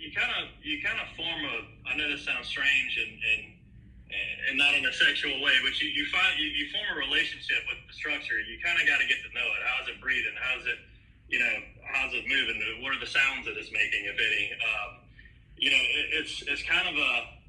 you 0.00 0.16
kind 0.16 0.32
of 0.40 0.48
you 0.64 0.80
kind 0.80 0.96
of 0.96 1.12
form 1.12 1.44
a. 1.44 1.92
I 1.92 1.96
know 1.96 2.08
this 2.08 2.24
sounds 2.24 2.48
strange 2.48 2.96
and 2.96 3.12
and 3.12 3.42
and 4.48 4.56
not 4.56 4.72
in 4.74 4.84
a 4.84 4.92
sexual 4.92 5.36
way, 5.44 5.56
but 5.60 5.76
you, 5.80 5.88
you 5.88 6.04
find 6.08 6.40
you, 6.40 6.48
you 6.48 6.72
form 6.72 6.88
a 6.96 6.98
relationship 7.04 7.68
with 7.68 7.84
the 7.84 7.92
structure. 7.92 8.40
You 8.40 8.56
kind 8.64 8.80
of 8.80 8.88
got 8.88 8.96
to 8.96 9.06
get 9.08 9.20
to 9.24 9.30
know 9.36 9.44
it. 9.44 9.60
How's 9.64 9.88
it 9.92 10.00
breathing? 10.00 10.36
How's 10.40 10.64
it, 10.64 10.80
you 11.28 11.38
know, 11.40 11.54
how's 11.84 12.12
it 12.16 12.24
moving? 12.28 12.56
What 12.80 12.96
are 12.96 13.00
the 13.00 13.08
sounds 13.08 13.44
that 13.44 13.60
it's 13.60 13.72
making, 13.72 14.08
if 14.08 14.16
any? 14.16 14.44
Um, 14.56 14.90
you 15.56 15.70
know, 15.70 15.80
it, 16.00 16.06
it's 16.24 16.42
it's 16.48 16.64
kind 16.64 16.88
of 16.88 16.96
a 16.96 17.41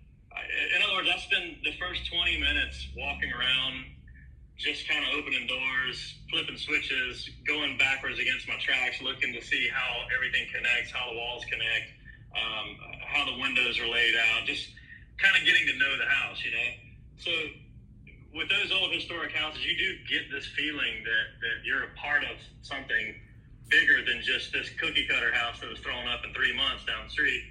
in 0.76 0.82
other 0.82 0.94
words, 0.94 1.10
I 1.14 1.20
spend 1.20 1.58
the 1.64 1.74
first 1.80 2.06
20 2.12 2.40
minutes 2.40 2.88
walking 2.98 3.32
around, 3.32 3.86
just 4.58 4.88
kind 4.88 5.04
of 5.06 5.14
opening 5.18 5.48
doors, 5.48 6.16
flipping 6.30 6.58
switches, 6.58 7.30
going 7.48 7.78
backwards 7.78 8.20
against 8.20 8.48
my 8.48 8.58
tracks, 8.58 9.02
looking 9.02 9.34
to 9.34 9.42
see 9.42 9.68
how 9.72 10.06
everything 10.16 10.48
connects, 10.54 10.92
how 10.92 11.10
the 11.10 11.18
walls 11.18 11.44
connect, 11.46 11.90
um, 12.34 12.78
how 13.06 13.26
the 13.26 13.38
windows 13.42 13.80
are 13.80 13.88
laid 13.88 14.16
out, 14.16 14.46
just 14.46 14.70
kind 15.18 15.36
of 15.38 15.46
getting 15.46 15.68
to 15.68 15.76
know 15.78 15.98
the 15.98 16.10
house, 16.10 16.42
you 16.44 16.52
know. 16.52 16.70
So 17.18 17.32
with 18.34 18.50
those 18.50 18.72
old 18.72 18.92
historic 18.92 19.32
houses, 19.32 19.64
you 19.66 19.78
do 19.78 19.90
get 20.10 20.32
this 20.32 20.48
feeling 20.58 21.04
that, 21.06 21.26
that 21.42 21.66
you're 21.66 21.84
a 21.84 21.94
part 21.96 22.24
of 22.24 22.38
something 22.62 23.16
bigger 23.70 24.04
than 24.06 24.22
just 24.22 24.52
this 24.52 24.70
cookie 24.82 25.08
cutter 25.08 25.34
house 25.34 25.60
that 25.62 25.70
was 25.70 25.80
thrown 25.80 26.08
up 26.08 26.22
in 26.26 26.34
three 26.34 26.56
months 26.56 26.86
down 26.86 27.06
the 27.06 27.10
street. 27.10 27.44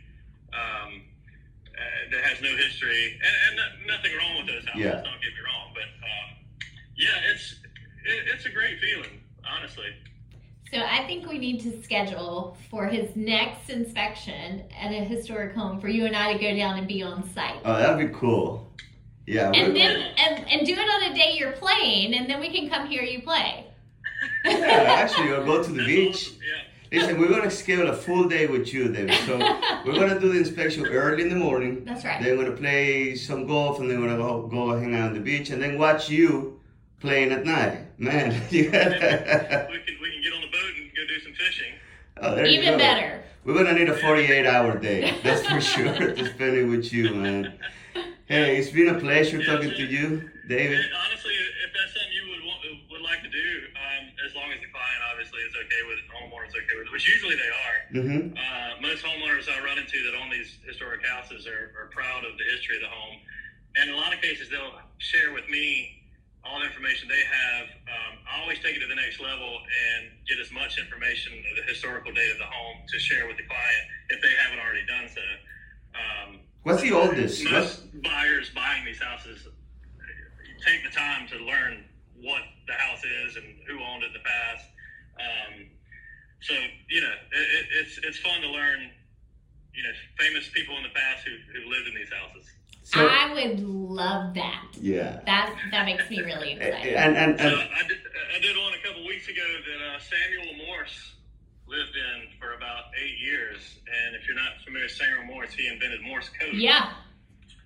Um, 0.52 1.02
uh, 1.76 2.10
that 2.10 2.24
has 2.24 2.40
no 2.40 2.54
history, 2.56 3.20
and, 3.22 3.58
and 3.58 3.86
nothing 3.86 4.12
wrong 4.16 4.38
with 4.38 4.46
those 4.46 4.64
houses. 4.66 4.80
Yeah. 4.80 4.92
Don't 4.92 5.20
get 5.20 5.32
me 5.32 5.42
wrong, 5.44 5.72
but 5.74 5.84
um, 5.84 6.66
yeah, 6.96 7.32
it's 7.32 7.56
it, 8.04 8.24
it's 8.34 8.46
a 8.46 8.50
great 8.50 8.78
feeling, 8.80 9.20
honestly. 9.44 9.94
So 10.72 10.78
I 10.78 11.06
think 11.06 11.28
we 11.28 11.38
need 11.38 11.60
to 11.62 11.82
schedule 11.82 12.56
for 12.70 12.86
his 12.86 13.14
next 13.14 13.68
inspection 13.68 14.64
at 14.80 14.90
a 14.90 15.04
historic 15.04 15.54
home 15.54 15.78
for 15.78 15.88
you 15.88 16.06
and 16.06 16.16
I 16.16 16.32
to 16.32 16.38
go 16.38 16.56
down 16.56 16.78
and 16.78 16.88
be 16.88 17.02
on 17.02 17.28
site. 17.34 17.60
Oh, 17.62 17.74
that'd 17.74 18.10
be 18.10 18.14
cool. 18.18 18.72
Yeah. 19.26 19.50
And 19.52 19.76
then 19.76 20.14
and, 20.16 20.48
and 20.48 20.66
do 20.66 20.72
it 20.72 20.78
on 20.78 21.12
a 21.12 21.14
day 21.14 21.36
you're 21.38 21.52
playing, 21.52 22.14
and 22.14 22.28
then 22.28 22.40
we 22.40 22.48
can 22.50 22.70
come 22.70 22.86
hear 22.86 23.02
you 23.02 23.22
play. 23.22 23.66
yeah, 24.44 24.96
actually, 24.98 25.28
we'll 25.28 25.44
go 25.44 25.62
to 25.62 25.70
the 25.70 25.84
beach. 25.86 26.32
Yeah. 26.40 26.62
Listen, 26.92 27.18
we're 27.18 27.30
gonna 27.30 27.50
schedule 27.50 27.88
a 27.88 27.96
full 27.96 28.28
day 28.28 28.46
with 28.46 28.72
you, 28.72 28.92
David. 28.92 29.14
So 29.24 29.38
we're 29.86 29.94
gonna 29.94 30.20
do 30.20 30.30
the 30.30 30.38
inspection 30.38 30.86
early 30.86 31.22
in 31.22 31.30
the 31.30 31.36
morning. 31.36 31.84
That's 31.86 32.04
right. 32.04 32.22
Then 32.22 32.36
we're 32.36 32.44
gonna 32.44 32.56
play 32.56 33.14
some 33.14 33.46
golf, 33.46 33.80
and 33.80 33.90
then 33.90 34.00
we're 34.00 34.08
gonna 34.08 34.22
go, 34.22 34.46
go 34.46 34.78
hang 34.78 34.94
out 34.94 35.08
on 35.08 35.14
the 35.14 35.20
beach, 35.20 35.48
and 35.48 35.62
then 35.62 35.78
watch 35.78 36.10
you 36.10 36.60
playing 37.00 37.32
at 37.32 37.46
night. 37.46 37.98
Man, 37.98 38.42
you 38.50 38.70
got 38.70 38.90
we, 38.90 38.98
can, 38.98 39.96
we 40.02 40.12
can 40.12 40.22
get 40.22 40.34
on 40.34 40.42
the 40.42 40.48
boat 40.48 40.72
and 40.76 40.90
go 40.94 41.06
do 41.08 41.20
some 41.20 41.32
fishing. 41.32 41.72
Oh, 42.20 42.44
Even 42.44 42.76
better. 42.76 43.24
We're 43.44 43.54
gonna 43.54 43.72
need 43.72 43.88
a 43.88 43.96
48 43.96 44.46
hour 44.46 44.78
day. 44.78 45.18
That's 45.24 45.46
for 45.46 45.60
sure 45.62 46.14
to 46.14 46.26
spend 46.26 46.56
it 46.56 46.64
with 46.64 46.92
you, 46.92 47.14
man. 47.14 47.54
Hey, 48.26 48.56
it's 48.56 48.70
been 48.70 48.88
a 48.88 48.98
pleasure 48.98 49.38
yeah, 49.38 49.46
talking 49.46 49.70
to 49.70 49.84
you, 49.84 50.30
David. 50.48 50.80
Honestly, 51.04 51.36
if 51.36 51.70
that's 51.74 51.92
something 51.92 52.12
you 52.16 52.30
would 52.30 52.44
want, 52.46 52.64
would 52.90 53.02
like 53.02 53.20
to 53.22 53.28
do, 53.28 53.66
um, 53.76 54.08
as 54.24 54.34
long 54.34 54.48
as 54.48 54.60
the 54.60 54.72
client 54.72 55.00
obviously 55.12 55.40
is 55.44 55.52
okay 55.52 55.82
with 55.84 55.98
it, 56.00 56.06
the 56.08 56.14
homeowner's 56.16 56.54
okay 56.56 56.76
with 56.80 56.81
it, 56.81 56.81
which 56.92 57.08
usually 57.08 57.34
they 57.34 57.48
are. 57.48 57.78
Mm-hmm. 57.96 58.36
Uh, 58.36 58.80
most 58.84 59.02
homeowners 59.02 59.48
I 59.48 59.64
run 59.64 59.78
into 59.78 59.98
that 60.04 60.14
own 60.20 60.30
these 60.30 60.60
historic 60.68 61.00
houses 61.04 61.46
are, 61.48 61.72
are 61.80 61.88
proud 61.90 62.24
of 62.24 62.36
the 62.36 62.44
history 62.52 62.76
of 62.76 62.82
the 62.82 62.92
home, 62.92 63.18
and 63.76 63.90
in 63.90 63.96
a 63.96 63.98
lot 63.98 64.12
of 64.12 64.20
cases 64.20 64.48
they'll 64.52 64.76
share 64.98 65.32
with 65.32 65.48
me 65.48 66.04
all 66.44 66.60
the 66.60 66.66
information 66.66 67.08
they 67.08 67.24
have. 67.24 67.66
Um, 67.88 68.12
I 68.28 68.42
always 68.42 68.58
take 68.60 68.76
it 68.76 68.80
to 68.80 68.90
the 68.90 68.98
next 68.98 69.20
level 69.20 69.62
and 69.62 70.10
get 70.28 70.38
as 70.38 70.52
much 70.52 70.76
information 70.76 71.32
of 71.32 71.56
the 71.56 71.66
historical 71.70 72.12
date 72.12 72.32
of 72.32 72.38
the 72.38 72.50
home 72.50 72.84
to 72.86 72.98
share 72.98 73.26
with 73.26 73.36
the 73.36 73.46
client 73.46 73.84
if 74.10 74.20
they 74.20 74.34
haven't 74.42 74.60
already 74.60 74.84
done 74.84 75.08
so. 75.08 75.24
Um, 75.96 76.40
What's 76.62 76.82
the 76.82 76.92
oldest? 76.92 77.42
Most 77.44 77.88
What's... 77.88 78.04
buyers 78.04 78.50
buying 78.54 78.84
these 78.84 79.00
houses 79.00 79.48
take 80.66 80.82
the 80.84 80.94
time 80.94 81.26
to 81.28 81.38
learn 81.42 81.84
what 82.22 82.42
the 82.66 82.74
house 82.74 83.02
is 83.02 83.36
and 83.36 83.46
who 83.66 83.82
owned 83.82 84.04
it 84.04 84.08
in 84.08 84.12
the 84.12 84.26
past. 84.26 84.66
Um, 85.18 85.54
so 86.42 86.54
you 86.88 87.00
know, 87.00 87.14
it, 87.32 87.66
it's 87.80 87.98
it's 88.02 88.18
fun 88.18 88.40
to 88.42 88.48
learn, 88.48 88.90
you 89.74 89.82
know, 89.82 89.90
famous 90.18 90.48
people 90.50 90.76
in 90.76 90.82
the 90.82 90.94
past 90.94 91.26
who 91.26 91.34
who 91.52 91.70
lived 91.70 91.88
in 91.88 91.94
these 91.94 92.12
houses. 92.12 92.50
So, 92.84 93.06
I 93.06 93.32
would 93.32 93.60
love 93.60 94.34
that. 94.34 94.64
Yeah. 94.80 95.20
That 95.24 95.54
that 95.70 95.86
makes 95.86 96.10
me 96.10 96.20
really 96.20 96.52
excited. 96.60 96.94
And 96.94 97.16
and, 97.16 97.40
and 97.40 97.40
so 97.40 97.46
I, 97.46 97.88
did, 97.88 97.98
I 98.36 98.40
did 98.40 98.56
one 98.56 98.72
a 98.74 98.86
couple 98.86 99.06
weeks 99.06 99.28
ago 99.28 99.40
that 99.40 99.86
uh, 99.86 99.98
Samuel 100.00 100.66
Morse 100.66 101.14
lived 101.68 101.96
in 101.96 102.38
for 102.38 102.54
about 102.54 102.84
eight 103.02 103.18
years. 103.18 103.78
And 103.86 104.16
if 104.16 104.26
you're 104.26 104.36
not 104.36 104.60
familiar 104.64 104.86
with 104.86 104.92
Samuel 104.92 105.24
Morse, 105.24 105.54
he 105.54 105.68
invented 105.68 106.02
Morse 106.02 106.28
code. 106.28 106.54
Yeah. 106.54 106.92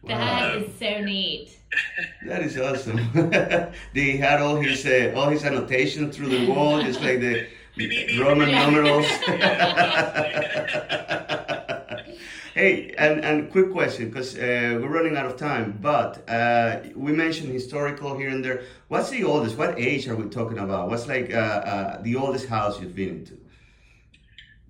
That 0.04 0.18
wow. 0.18 0.58
is 0.58 0.78
so 0.78 1.00
neat. 1.00 1.58
that 2.26 2.42
is 2.42 2.56
awesome. 2.58 2.98
he 3.94 4.16
had 4.18 4.40
all 4.40 4.56
his 4.56 4.86
uh, 4.86 5.14
all 5.16 5.30
his 5.30 5.44
annotation 5.44 6.12
through 6.12 6.28
the 6.28 6.46
wall, 6.46 6.82
just 6.82 7.00
like 7.00 7.20
the. 7.20 7.46
Roman 7.76 8.50
numerals. 8.50 9.06
Hey, 12.54 12.94
and, 12.96 13.22
and 13.22 13.50
quick 13.50 13.70
question 13.70 14.08
because 14.08 14.34
uh, 14.34 14.78
we're 14.80 14.88
running 14.88 15.14
out 15.14 15.26
of 15.26 15.36
time. 15.36 15.78
But 15.78 16.26
uh, 16.26 16.80
we 16.94 17.12
mentioned 17.12 17.52
historical 17.52 18.16
here 18.16 18.30
and 18.30 18.42
there. 18.42 18.62
What's 18.88 19.10
the 19.10 19.24
oldest? 19.24 19.58
What 19.58 19.78
age 19.78 20.08
are 20.08 20.16
we 20.16 20.26
talking 20.30 20.56
about? 20.56 20.88
What's 20.88 21.06
like 21.06 21.34
uh, 21.34 21.36
uh, 21.36 22.00
the 22.00 22.16
oldest 22.16 22.46
house 22.46 22.80
you've 22.80 22.94
been 22.94 23.10
into? 23.10 23.34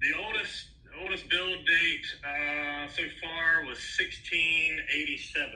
The 0.00 0.14
oldest 0.20 0.66
oldest 1.00 1.28
build 1.30 1.58
date 1.64 2.06
uh, 2.24 2.88
so 2.88 3.02
far 3.22 3.60
was 3.60 3.78
1687. 3.78 5.50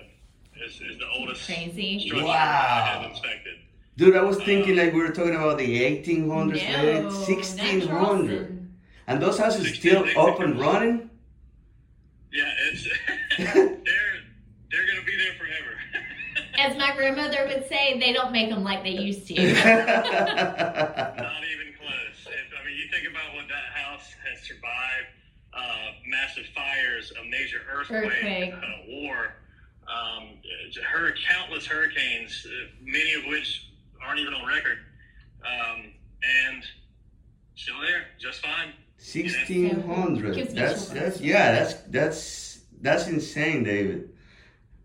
Is, 0.64 0.80
is 0.82 0.98
the 0.98 1.08
oldest 1.08 1.44
Crazy. 1.46 1.98
structure 2.06 2.26
Wow. 2.26 2.32
I 2.32 2.80
have 3.02 3.10
inspected. 3.10 3.56
Dude, 4.00 4.16
I 4.16 4.22
was 4.22 4.38
thinking 4.38 4.76
like 4.76 4.94
we 4.94 5.00
were 5.00 5.10
talking 5.10 5.34
about 5.34 5.58
the 5.58 5.78
1800s, 5.78 6.54
man. 6.54 6.86
No, 6.86 7.02
not 7.02 7.12
1600. 7.12 8.72
And 9.06 9.22
those 9.22 9.38
houses 9.38 9.66
16, 9.66 9.78
still 9.78 10.04
they- 10.04 10.14
up 10.14 10.40
and 10.40 10.58
running? 10.58 11.10
Yeah, 12.32 12.50
it's 12.72 12.84
they're 13.36 13.44
they're 13.44 14.86
gonna 14.86 15.04
be 15.04 15.16
there 15.18 15.34
forever. 15.36 15.76
As 16.58 16.78
my 16.78 16.96
grandmother 16.96 17.44
would 17.46 17.68
say, 17.68 17.98
they 18.00 18.14
don't 18.14 18.32
make 18.32 18.48
them 18.48 18.64
like 18.64 18.82
they 18.84 18.90
used 18.92 19.26
to. 19.26 19.34
Not 19.34 19.44
even 19.44 19.52
close. 21.76 22.24
If, 22.24 22.58
I 22.58 22.64
mean, 22.64 22.76
you 22.78 22.88
think 22.90 23.06
about 23.06 23.34
what 23.34 23.48
that 23.48 23.64
house 23.74 24.14
has 24.30 24.40
survived: 24.40 25.08
uh, 25.52 25.92
massive 26.06 26.46
fires, 26.54 27.12
a 27.20 27.28
major 27.28 27.60
earthquake, 27.70 28.04
Earthquake. 28.04 28.54
Uh, 28.54 28.86
war, 28.88 29.34
um, 29.88 30.28
hur- 30.90 31.14
countless 31.28 31.66
hurricanes, 31.66 32.46
uh, 32.46 32.68
many 32.82 33.12
of 33.12 33.26
which 33.26 33.69
aren't 34.04 34.20
even 34.20 34.34
on 34.34 34.46
record, 34.46 34.78
um, 35.44 35.92
and 36.22 36.62
still 37.54 37.80
there, 37.80 38.06
just 38.18 38.40
fine. 38.40 38.72
1600. 39.00 40.34
Gives 40.34 40.52
me 40.52 40.60
That's 40.60 40.88
that's 40.88 41.20
yeah, 41.20 41.52
that's 41.52 41.74
that's 41.88 42.60
that's 42.82 43.06
insane, 43.06 43.64
David. 43.64 44.10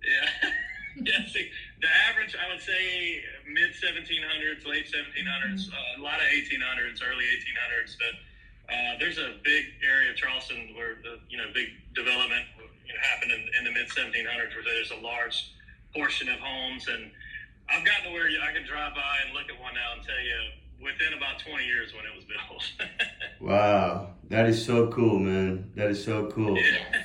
Yeah. 0.04 0.50
yeah. 1.04 1.28
See, 1.28 1.50
the 1.82 1.88
average, 2.10 2.36
I 2.36 2.52
would 2.54 2.62
say, 2.62 3.24
mid 3.48 3.72
1700s, 3.72 4.66
late 4.66 4.88
1700s, 4.88 5.68
uh, 5.68 6.00
a 6.00 6.02
lot 6.02 6.20
of 6.20 6.28
1800s, 6.28 7.02
early 7.04 7.26
1800s. 7.26 7.96
But 8.00 8.74
uh, 8.74 8.98
there's 9.00 9.18
a 9.18 9.36
big 9.44 9.66
area 9.84 10.12
of 10.12 10.16
Charleston 10.16 10.74
where 10.76 10.96
the 11.04 11.20
you 11.30 11.38
know 11.38 11.46
big 11.54 11.70
development 11.94 12.46
you 12.88 12.94
know, 12.94 13.00
happened 13.02 13.32
in, 13.32 13.42
in 13.60 13.64
the 13.66 13.72
mid 13.72 13.90
1700s, 13.90 14.56
where 14.56 14.64
there's 14.64 14.92
a 14.92 15.02
large 15.04 15.52
portion 15.94 16.30
of 16.30 16.40
homes, 16.40 16.88
and 16.88 17.12
I've 17.70 17.86
gotten 17.86 18.06
to 18.06 18.12
where 18.12 18.30
you, 18.30 18.40
I 18.42 18.54
can 18.54 18.66
drive 18.66 18.94
by 18.96 19.18
and 19.26 19.34
look 19.34 19.50
at 19.50 19.60
one 19.60 19.74
now 19.74 19.94
and 19.96 20.04
tell 20.04 20.20
you 20.20 20.86
within 20.86 21.14
about 21.18 21.40
20 21.40 21.66
years 21.66 21.94
when 21.94 22.06
it 22.06 22.16
was 22.16 22.26
built. 22.26 22.90
Wow, 23.42 24.12
that 24.30 24.48
is 24.48 24.66
so 24.66 24.88
cool, 24.88 25.20
man. 25.20 25.70
That 25.76 25.90
is 25.92 26.04
so 26.04 26.28
cool. 26.32 26.58
yeah. 26.58 27.02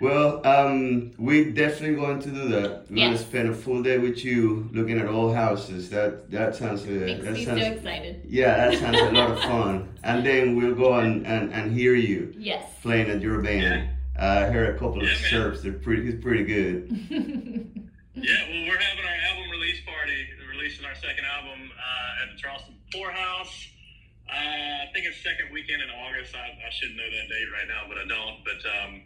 Well, 0.00 0.44
um, 0.46 1.12
we're 1.18 1.50
definitely 1.52 1.96
going 1.96 2.20
to 2.20 2.30
do 2.30 2.48
that. 2.48 2.86
We're 2.90 2.96
gonna 3.06 3.16
spend 3.16 3.48
a 3.48 3.54
full 3.54 3.82
day 3.82 3.98
with 3.98 4.24
you 4.24 4.68
looking 4.72 4.98
at 4.98 5.06
all 5.06 5.32
houses. 5.32 5.88
That 5.90 6.30
that 6.32 6.56
sounds 6.56 6.82
uh, 6.84 6.88
Makes 6.90 7.24
that 7.24 7.32
me 7.34 7.44
so 7.44 7.54
excited. 7.54 8.22
yeah, 8.26 8.56
that 8.70 8.78
sounds 8.78 8.98
a 8.98 9.12
lot 9.12 9.30
of 9.30 9.40
fun. 9.52 9.88
And 10.02 10.26
then 10.26 10.56
we'll 10.56 10.74
go 10.74 10.94
and, 10.94 11.26
and, 11.26 11.52
and 11.54 11.72
hear 11.72 11.94
you 11.94 12.34
Yes. 12.36 12.64
playing 12.82 13.08
at 13.08 13.20
your 13.22 13.40
band. 13.40 13.90
Uh, 14.18 14.46
I 14.48 14.50
heard 14.50 14.70
a 14.74 14.78
couple 14.78 15.00
of 15.00 15.06
Yeah, 15.06 15.14
man. 15.14 15.30
chirps. 15.30 15.62
They're 15.62 15.72
pretty. 15.74 16.08
It's 16.08 16.22
pretty 16.22 16.44
good. 16.44 17.86
Yeah, 18.12 18.34
well, 18.50 18.62
we're 18.66 18.76
having 18.78 19.04
our 19.04 19.18
album 19.30 19.50
release 19.52 19.80
party, 19.86 20.26
releasing 20.70 20.86
our 20.86 20.94
second 20.94 21.24
album 21.24 21.70
uh, 21.74 22.22
at 22.22 22.30
the 22.30 22.40
Charleston 22.40 22.74
Pour 22.92 23.10
House. 23.10 23.68
Uh, 24.28 24.34
I 24.34 24.86
think 24.94 25.06
it's 25.06 25.16
second 25.22 25.52
weekend 25.52 25.82
in 25.82 25.90
August. 25.90 26.34
I, 26.36 26.46
I 26.64 26.70
should 26.70 26.94
know 26.96 27.02
that 27.02 27.28
date 27.28 27.48
right 27.52 27.66
now, 27.66 27.88
but 27.88 27.98
I 27.98 28.06
don't. 28.06 28.38
But 28.44 28.62
um, 28.70 29.02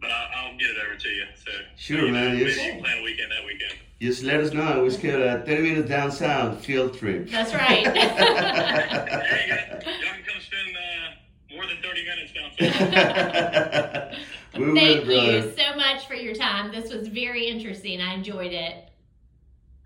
but 0.00 0.10
I, 0.10 0.30
I'll 0.36 0.56
get 0.56 0.70
it 0.70 0.76
over 0.86 0.96
to 0.96 1.08
you. 1.08 1.24
So 1.44 1.50
Sure, 1.76 2.02
maybe, 2.02 2.12
man, 2.12 2.38
yes. 2.38 2.56
Maybe 2.56 2.76
you 2.76 2.82
plan 2.82 2.98
a 2.98 3.02
weekend 3.02 3.32
that 3.32 3.44
weekend. 3.44 3.72
Just 4.00 4.22
let 4.22 4.40
us 4.40 4.52
know. 4.52 4.84
We 4.84 4.90
schedule 4.90 5.22
a 5.22 5.40
30 5.40 5.62
minutes 5.62 5.88
down 5.88 6.12
south 6.12 6.64
field 6.64 6.96
trip. 6.96 7.28
That's 7.30 7.54
right. 7.54 7.84
There 7.94 9.40
you 9.42 9.54
go. 9.54 9.90
Y'all 9.90 10.14
can 10.14 10.24
come 10.24 10.40
spend 10.40 10.76
uh, 10.76 11.54
more 11.54 11.66
than 11.66 11.78
thirty 11.82 12.04
minutes 12.04 12.32
downstairs. 12.32 12.74
we 14.56 14.64
will, 14.66 14.74
Thank 14.74 15.04
brother. 15.06 15.38
you 15.38 15.54
so 15.56 15.76
much 15.76 16.06
for 16.06 16.14
your 16.14 16.34
time. 16.34 16.70
This 16.70 16.92
was 16.92 17.08
very 17.08 17.46
interesting. 17.46 18.00
I 18.00 18.14
enjoyed 18.14 18.52
it. 18.52 18.90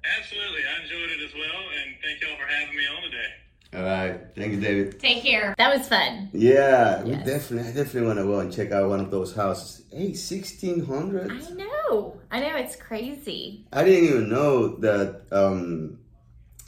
Absolutely, 0.05 0.63
I 0.65 0.83
enjoyed 0.83 1.11
it 1.11 1.25
as 1.25 1.35
well, 1.35 1.63
and 1.83 1.97
thank 2.03 2.21
y'all 2.21 2.37
for 2.39 2.47
having 2.47 2.77
me 2.77 2.85
on 2.87 3.03
today. 3.03 3.31
All 3.75 3.83
right. 3.83 4.19
Thank 4.35 4.53
you, 4.53 4.61
David. 4.61 4.99
Take 4.99 5.23
care. 5.23 5.55
That 5.59 5.77
was 5.77 5.87
fun. 5.87 6.31
Yeah, 6.33 7.03
we 7.03 7.17
definitely, 7.17 7.69
I 7.69 7.75
definitely 7.75 8.07
want 8.07 8.19
to 8.19 8.25
go 8.25 8.41
and 8.41 8.53
check 8.53 8.73
out 8.73 8.89
one 8.89 9.01
of 9.01 9.11
those 9.11 9.35
houses. 9.35 9.85
Hey, 9.91 10.09
1600? 10.09 11.31
I 11.31 11.35
know. 11.55 12.19
I 12.31 12.41
know. 12.41 12.57
It's 12.57 12.77
crazy. 12.77 13.67
I 13.71 13.85
didn't 13.85 14.05
even 14.05 14.29
know 14.31 14.77
that 14.77 15.27
um, 15.31 15.99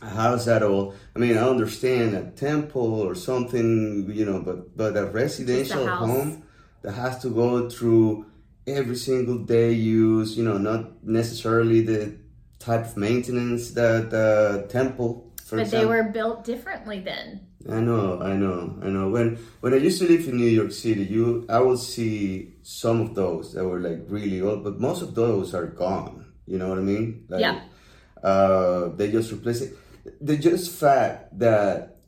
a 0.03 0.11
house 0.11 0.45
that 0.45 0.63
all. 0.63 0.95
I 1.17 1.19
mean, 1.19 1.39
I 1.39 1.49
understand 1.49 2.15
a 2.15 2.31
temple 2.33 3.01
or 3.01 3.15
something, 3.15 4.11
you 4.13 4.27
know, 4.27 4.43
but 4.43 4.77
but 4.77 4.95
a 4.97 5.07
residential 5.07 5.87
house. 5.87 6.07
home 6.07 6.43
that 6.83 6.93
has 6.93 7.19
to 7.23 7.31
go 7.31 7.71
through 7.71 8.27
every 8.67 8.97
single 8.97 9.39
day 9.39 9.73
use, 9.73 10.37
you 10.37 10.45
know, 10.45 10.59
not 10.59 11.03
necessarily 11.03 11.81
the 11.81 12.15
type 12.61 12.85
of 12.85 12.97
maintenance 12.97 13.73
that 13.73 14.11
the 14.11 14.67
temple, 14.69 15.33
for 15.45 15.57
But 15.57 15.71
they 15.73 15.85
were 15.85 16.05
built 16.05 16.45
differently 16.45 17.01
then. 17.01 17.41
I 17.69 17.81
know, 17.81 18.23
I 18.23 18.35
know, 18.35 18.79
I 18.81 18.89
know. 18.89 19.11
When 19.11 19.37
when 19.61 19.75
I 19.75 19.77
used 19.77 19.99
to 20.01 20.07
live 20.07 20.29
in 20.29 20.37
New 20.37 20.49
York 20.49 20.71
City, 20.73 21.03
you 21.03 21.45
I 21.49 21.59
would 21.61 21.79
see 21.79 22.55
some 22.63 23.01
of 23.01 23.15
those 23.15 23.53
that 23.55 23.65
were 23.65 23.81
like 23.81 24.01
really 24.09 24.41
old, 24.41 24.63
but 24.63 24.79
most 24.79 25.03
of 25.03 25.15
those 25.15 25.53
are 25.53 25.67
gone. 25.67 26.33
You 26.47 26.59
know 26.59 26.69
what 26.69 26.79
I 26.79 26.83
mean? 26.83 27.27
Like, 27.29 27.41
Yeah. 27.41 27.61
Uh, 28.23 28.89
they 28.97 29.11
just 29.11 29.33
replace 29.33 29.61
it. 29.61 29.77
The 30.21 30.37
just 30.37 30.73
fact 30.73 31.39
that 31.39 32.01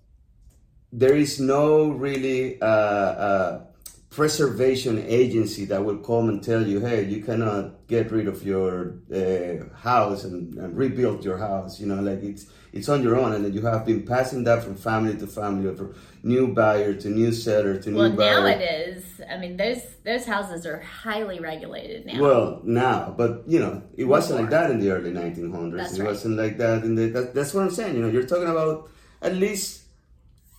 there 0.92 1.16
is 1.16 1.40
no 1.40 1.88
really 1.88 2.60
uh, 2.60 2.66
uh, 2.66 3.64
preservation 4.12 5.02
agency 5.08 5.64
that 5.64 5.82
will 5.82 5.96
come 5.96 6.28
and 6.28 6.42
tell 6.42 6.64
you, 6.66 6.80
hey, 6.80 7.02
you 7.04 7.22
cannot 7.22 7.86
get 7.88 8.12
rid 8.12 8.28
of 8.28 8.44
your 8.44 8.98
uh, 9.12 9.74
house 9.74 10.24
and, 10.24 10.54
and 10.58 10.76
rebuild 10.76 11.24
your 11.24 11.38
house. 11.38 11.80
You 11.80 11.86
know, 11.86 12.00
like 12.00 12.22
it's 12.22 12.46
it's 12.74 12.88
on 12.88 13.02
your 13.02 13.18
own, 13.18 13.32
and 13.32 13.44
then 13.44 13.54
you 13.54 13.62
have 13.62 13.84
been 13.86 14.04
passing 14.06 14.44
that 14.44 14.62
from 14.62 14.76
family 14.76 15.16
to 15.16 15.26
family, 15.26 15.66
or 15.68 15.74
from 15.74 15.94
new 16.22 16.54
buyer 16.54 16.94
to 16.94 17.08
new 17.08 17.32
seller 17.32 17.78
to 17.78 17.94
Well, 17.94 18.10
new 18.10 18.16
buyer. 18.16 18.42
Well, 18.42 18.58
now 18.58 18.62
it 18.62 18.62
is. 18.62 19.20
I 19.30 19.38
mean, 19.38 19.56
those 19.56 19.82
those 20.04 20.26
houses 20.26 20.66
are 20.66 20.80
highly 20.80 21.40
regulated 21.40 22.04
now. 22.04 22.20
Well, 22.20 22.60
now, 22.64 23.14
but 23.16 23.44
you 23.46 23.60
know, 23.60 23.82
it 23.96 24.04
wasn't 24.04 24.40
like 24.40 24.50
that 24.50 24.70
in 24.70 24.78
the 24.78 24.90
early 24.90 25.10
1900s. 25.10 25.76
That's 25.76 25.94
it 25.94 26.02
right. 26.02 26.08
wasn't 26.08 26.36
like 26.36 26.58
that 26.58 26.84
in 26.84 26.94
the. 26.94 27.08
That, 27.08 27.34
that's 27.34 27.54
what 27.54 27.64
I'm 27.64 27.70
saying. 27.70 27.96
You 27.96 28.02
know, 28.02 28.08
you're 28.08 28.26
talking 28.26 28.48
about 28.48 28.90
at 29.22 29.36
least 29.36 29.81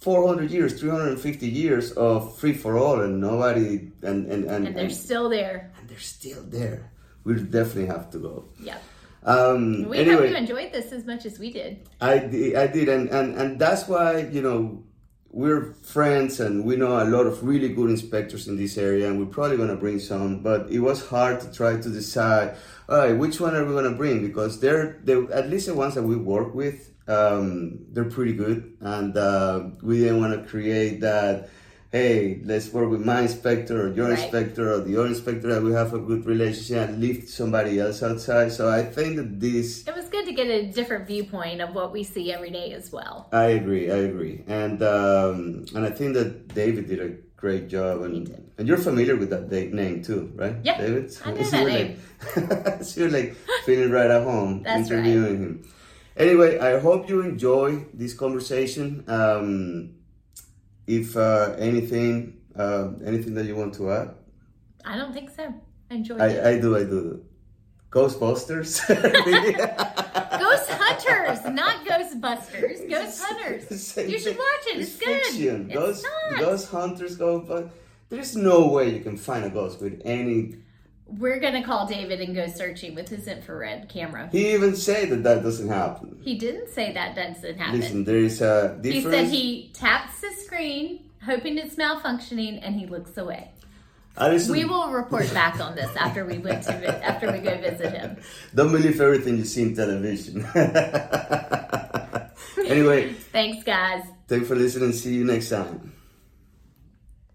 400 0.03 0.51
years, 0.51 0.79
350 0.79 1.47
years 1.47 1.91
of 1.93 2.37
free 2.37 2.53
for 2.53 2.77
all, 2.77 2.99
and 3.01 3.21
nobody, 3.21 3.89
and 4.01 4.27
and 4.27 4.43
and, 4.45 4.67
and 4.67 4.75
they're 4.75 4.89
still 4.89 5.29
there. 5.29 5.71
and 5.79 5.89
they're 5.89 5.97
still 5.99 6.43
there. 6.43 6.91
We 7.23 7.35
definitely 7.35 7.85
have 7.87 8.11
to 8.11 8.19
go. 8.19 8.45
Yeah. 8.59 8.77
Um, 9.23 9.87
We 9.87 10.03
hope 10.03 10.27
you 10.29 10.35
enjoyed 10.35 10.73
this 10.73 10.91
as 10.91 11.05
much 11.05 11.25
as 11.25 11.39
we 11.39 11.53
did. 11.53 11.87
I 12.01 12.19
did, 12.19 12.55
I 12.55 12.67
did, 12.67 12.89
and, 12.89 13.07
and 13.09 13.35
and 13.39 13.57
that's 13.57 13.87
why 13.87 14.27
you 14.27 14.41
know 14.41 14.83
we're 15.31 15.73
friends, 15.81 16.41
and 16.41 16.65
we 16.65 16.75
know 16.75 17.01
a 17.01 17.07
lot 17.07 17.25
of 17.25 17.41
really 17.41 17.69
good 17.69 17.89
inspectors 17.89 18.49
in 18.49 18.57
this 18.57 18.77
area, 18.77 19.07
and 19.07 19.17
we're 19.17 19.31
probably 19.31 19.55
gonna 19.55 19.77
bring 19.79 19.99
some. 19.99 20.43
But 20.43 20.69
it 20.69 20.79
was 20.79 21.07
hard 21.07 21.39
to 21.41 21.47
try 21.53 21.79
to 21.79 21.89
decide, 21.89 22.55
all 22.89 22.97
right, 22.97 23.17
which 23.17 23.39
one 23.39 23.55
are 23.55 23.63
we 23.63 23.73
gonna 23.73 23.95
bring 23.95 24.19
because 24.27 24.59
they're 24.59 24.99
they 25.05 25.15
at 25.31 25.49
least 25.49 25.67
the 25.67 25.73
ones 25.75 25.95
that 25.95 26.03
we 26.03 26.17
work 26.17 26.53
with, 26.53 26.91
um, 27.07 27.79
they're 27.91 28.05
pretty 28.05 28.33
good, 28.33 28.77
and 28.81 29.15
uh, 29.17 29.69
we 29.81 29.99
didn't 29.99 30.19
want 30.21 30.41
to 30.41 30.47
create 30.49 31.01
that. 31.01 31.49
Hey, 31.91 32.41
let's 32.43 32.73
work 32.73 32.89
with 32.89 33.05
my 33.05 33.21
inspector 33.21 33.85
or 33.85 33.93
your 33.93 34.09
Right. 34.09 34.17
inspector 34.17 34.73
or 34.73 34.79
the 34.79 34.97
other 34.97 35.09
inspector 35.09 35.53
that 35.53 35.61
we 35.61 35.73
have 35.73 35.93
a 35.93 35.99
good 35.99 36.25
relationship 36.25 36.89
and 36.89 36.99
leave 36.99 37.29
somebody 37.29 37.79
else 37.79 38.01
outside. 38.01 38.51
So 38.51 38.67
I 38.67 38.81
think 38.81 39.17
that 39.17 39.39
this 39.39 39.85
It 39.87 39.93
was 39.95 40.09
good 40.09 40.25
to 40.25 40.33
get 40.33 40.47
a 40.47 40.71
different 40.71 41.05
viewpoint 41.05 41.61
of 41.61 41.75
what 41.75 41.91
we 41.93 42.01
see 42.03 42.33
every 42.33 42.49
day 42.49 42.73
as 42.73 42.91
well. 42.91 43.29
I 43.31 43.45
agree. 43.61 43.91
I 43.91 43.97
agree, 44.09 44.41
and 44.47 44.81
um, 44.81 45.65
and 45.75 45.85
I 45.85 45.91
think 45.91 46.15
that 46.15 46.47
David 46.55 46.87
did 46.87 46.99
a 46.99 47.09
great 47.37 47.67
job, 47.69 48.01
and 48.01 48.25
and 48.57 48.67
you're 48.67 48.77
familiar 48.79 49.15
with 49.15 49.29
that 49.29 49.51
name 49.51 50.01
too, 50.01 50.31
right? 50.33 50.55
Yep, 50.63 50.77
David. 50.79 51.17
I 51.25 51.31
know 51.31 51.43
So 51.43 51.51
that 51.51 51.61
you're 51.61 51.77
Like, 51.77 52.83
so 52.89 53.01
you're 53.01 53.11
like 53.11 53.35
feeling 53.65 53.91
right 53.91 54.09
at 54.09 54.23
home 54.23 54.63
That's 54.63 54.89
right. 54.89 54.97
interviewing 55.05 55.37
him. 55.43 55.63
Anyway, 56.15 56.59
I 56.59 56.79
hope 56.79 57.09
you 57.09 57.21
enjoy 57.21 57.85
this 57.93 58.13
conversation. 58.13 59.03
Um, 59.07 59.95
if 60.85 61.17
uh, 61.17 61.55
anything, 61.57 62.41
uh, 62.55 62.89
anything 63.03 63.33
that 63.35 63.45
you 63.45 63.55
want 63.55 63.73
to 63.75 63.91
add, 63.91 64.15
I 64.85 64.97
don't 64.97 65.13
think 65.13 65.29
so. 65.29 65.53
I 65.89 65.95
it. 65.95 66.11
I, 66.21 66.51
I 66.51 66.59
do. 66.59 66.75
I 66.75 66.83
do. 66.83 67.23
Ghostbusters. 67.89 68.81
Ghost 70.39 70.69
hunters, 70.69 71.45
not 71.53 71.85
Ghostbusters, 71.85 72.89
Ghost 72.89 73.21
Hunters. 73.23 73.97
You 73.97 74.19
should 74.19 74.37
watch 74.37 74.65
it. 74.67 74.79
It's, 74.81 74.97
good. 74.97 75.21
fiction. 75.21 75.65
It's 75.69 75.75
Ghost, 75.75 76.07
not. 76.31 76.39
ghost 76.39 76.71
hunters 76.71 77.15
go, 77.17 77.69
there's 78.09 78.35
no 78.35 78.67
way 78.67 78.95
you 78.95 79.01
can 79.01 79.15
find 79.17 79.45
a 79.45 79.49
ghost 79.49 79.79
with 79.81 80.01
any. 80.05 80.55
We're 81.17 81.39
gonna 81.39 81.63
call 81.63 81.85
David 81.87 82.21
and 82.21 82.33
go 82.35 82.47
searching 82.47 82.95
with 82.95 83.09
his 83.09 83.27
infrared 83.27 83.89
camera. 83.89 84.29
He 84.31 84.53
even 84.53 84.75
said 84.75 85.09
that 85.09 85.23
that 85.23 85.43
doesn't 85.43 85.67
happen. 85.67 86.19
He 86.23 86.35
didn't 86.37 86.69
say 86.69 86.93
that 86.93 87.15
doesn't 87.15 87.57
happen. 87.57 87.79
Listen, 87.79 88.03
there 88.03 88.17
is 88.17 88.41
a 88.41 88.77
difference. 88.81 89.05
he 89.05 89.11
said 89.11 89.25
he 89.27 89.69
taps 89.73 90.21
the 90.21 90.31
screen, 90.43 91.09
hoping 91.25 91.57
it's 91.57 91.75
malfunctioning, 91.75 92.59
and 92.63 92.75
he 92.75 92.85
looks 92.87 93.17
away. 93.17 93.49
Listen- 94.19 94.51
We 94.53 94.65
will 94.65 94.91
report 94.91 95.31
back 95.33 95.59
on 95.59 95.75
this 95.75 95.89
after 95.95 96.23
we 96.25 96.37
went 96.37 96.63
to 96.65 96.71
vi- 96.73 96.85
after 96.85 97.31
we 97.31 97.39
go 97.39 97.57
visit 97.57 97.93
him. 97.93 98.17
Don't 98.53 98.71
believe 98.71 99.01
everything 99.01 99.37
you 99.37 99.43
see 99.45 99.63
in 99.63 99.75
television. 99.75 100.45
anyway, 102.65 103.13
Thanks, 103.31 103.63
guys. 103.63 104.03
thanks 104.27 104.47
for 104.47 104.55
listening. 104.55 104.91
See 104.93 105.15
you 105.15 105.25
next 105.25 105.49
time. 105.49 105.93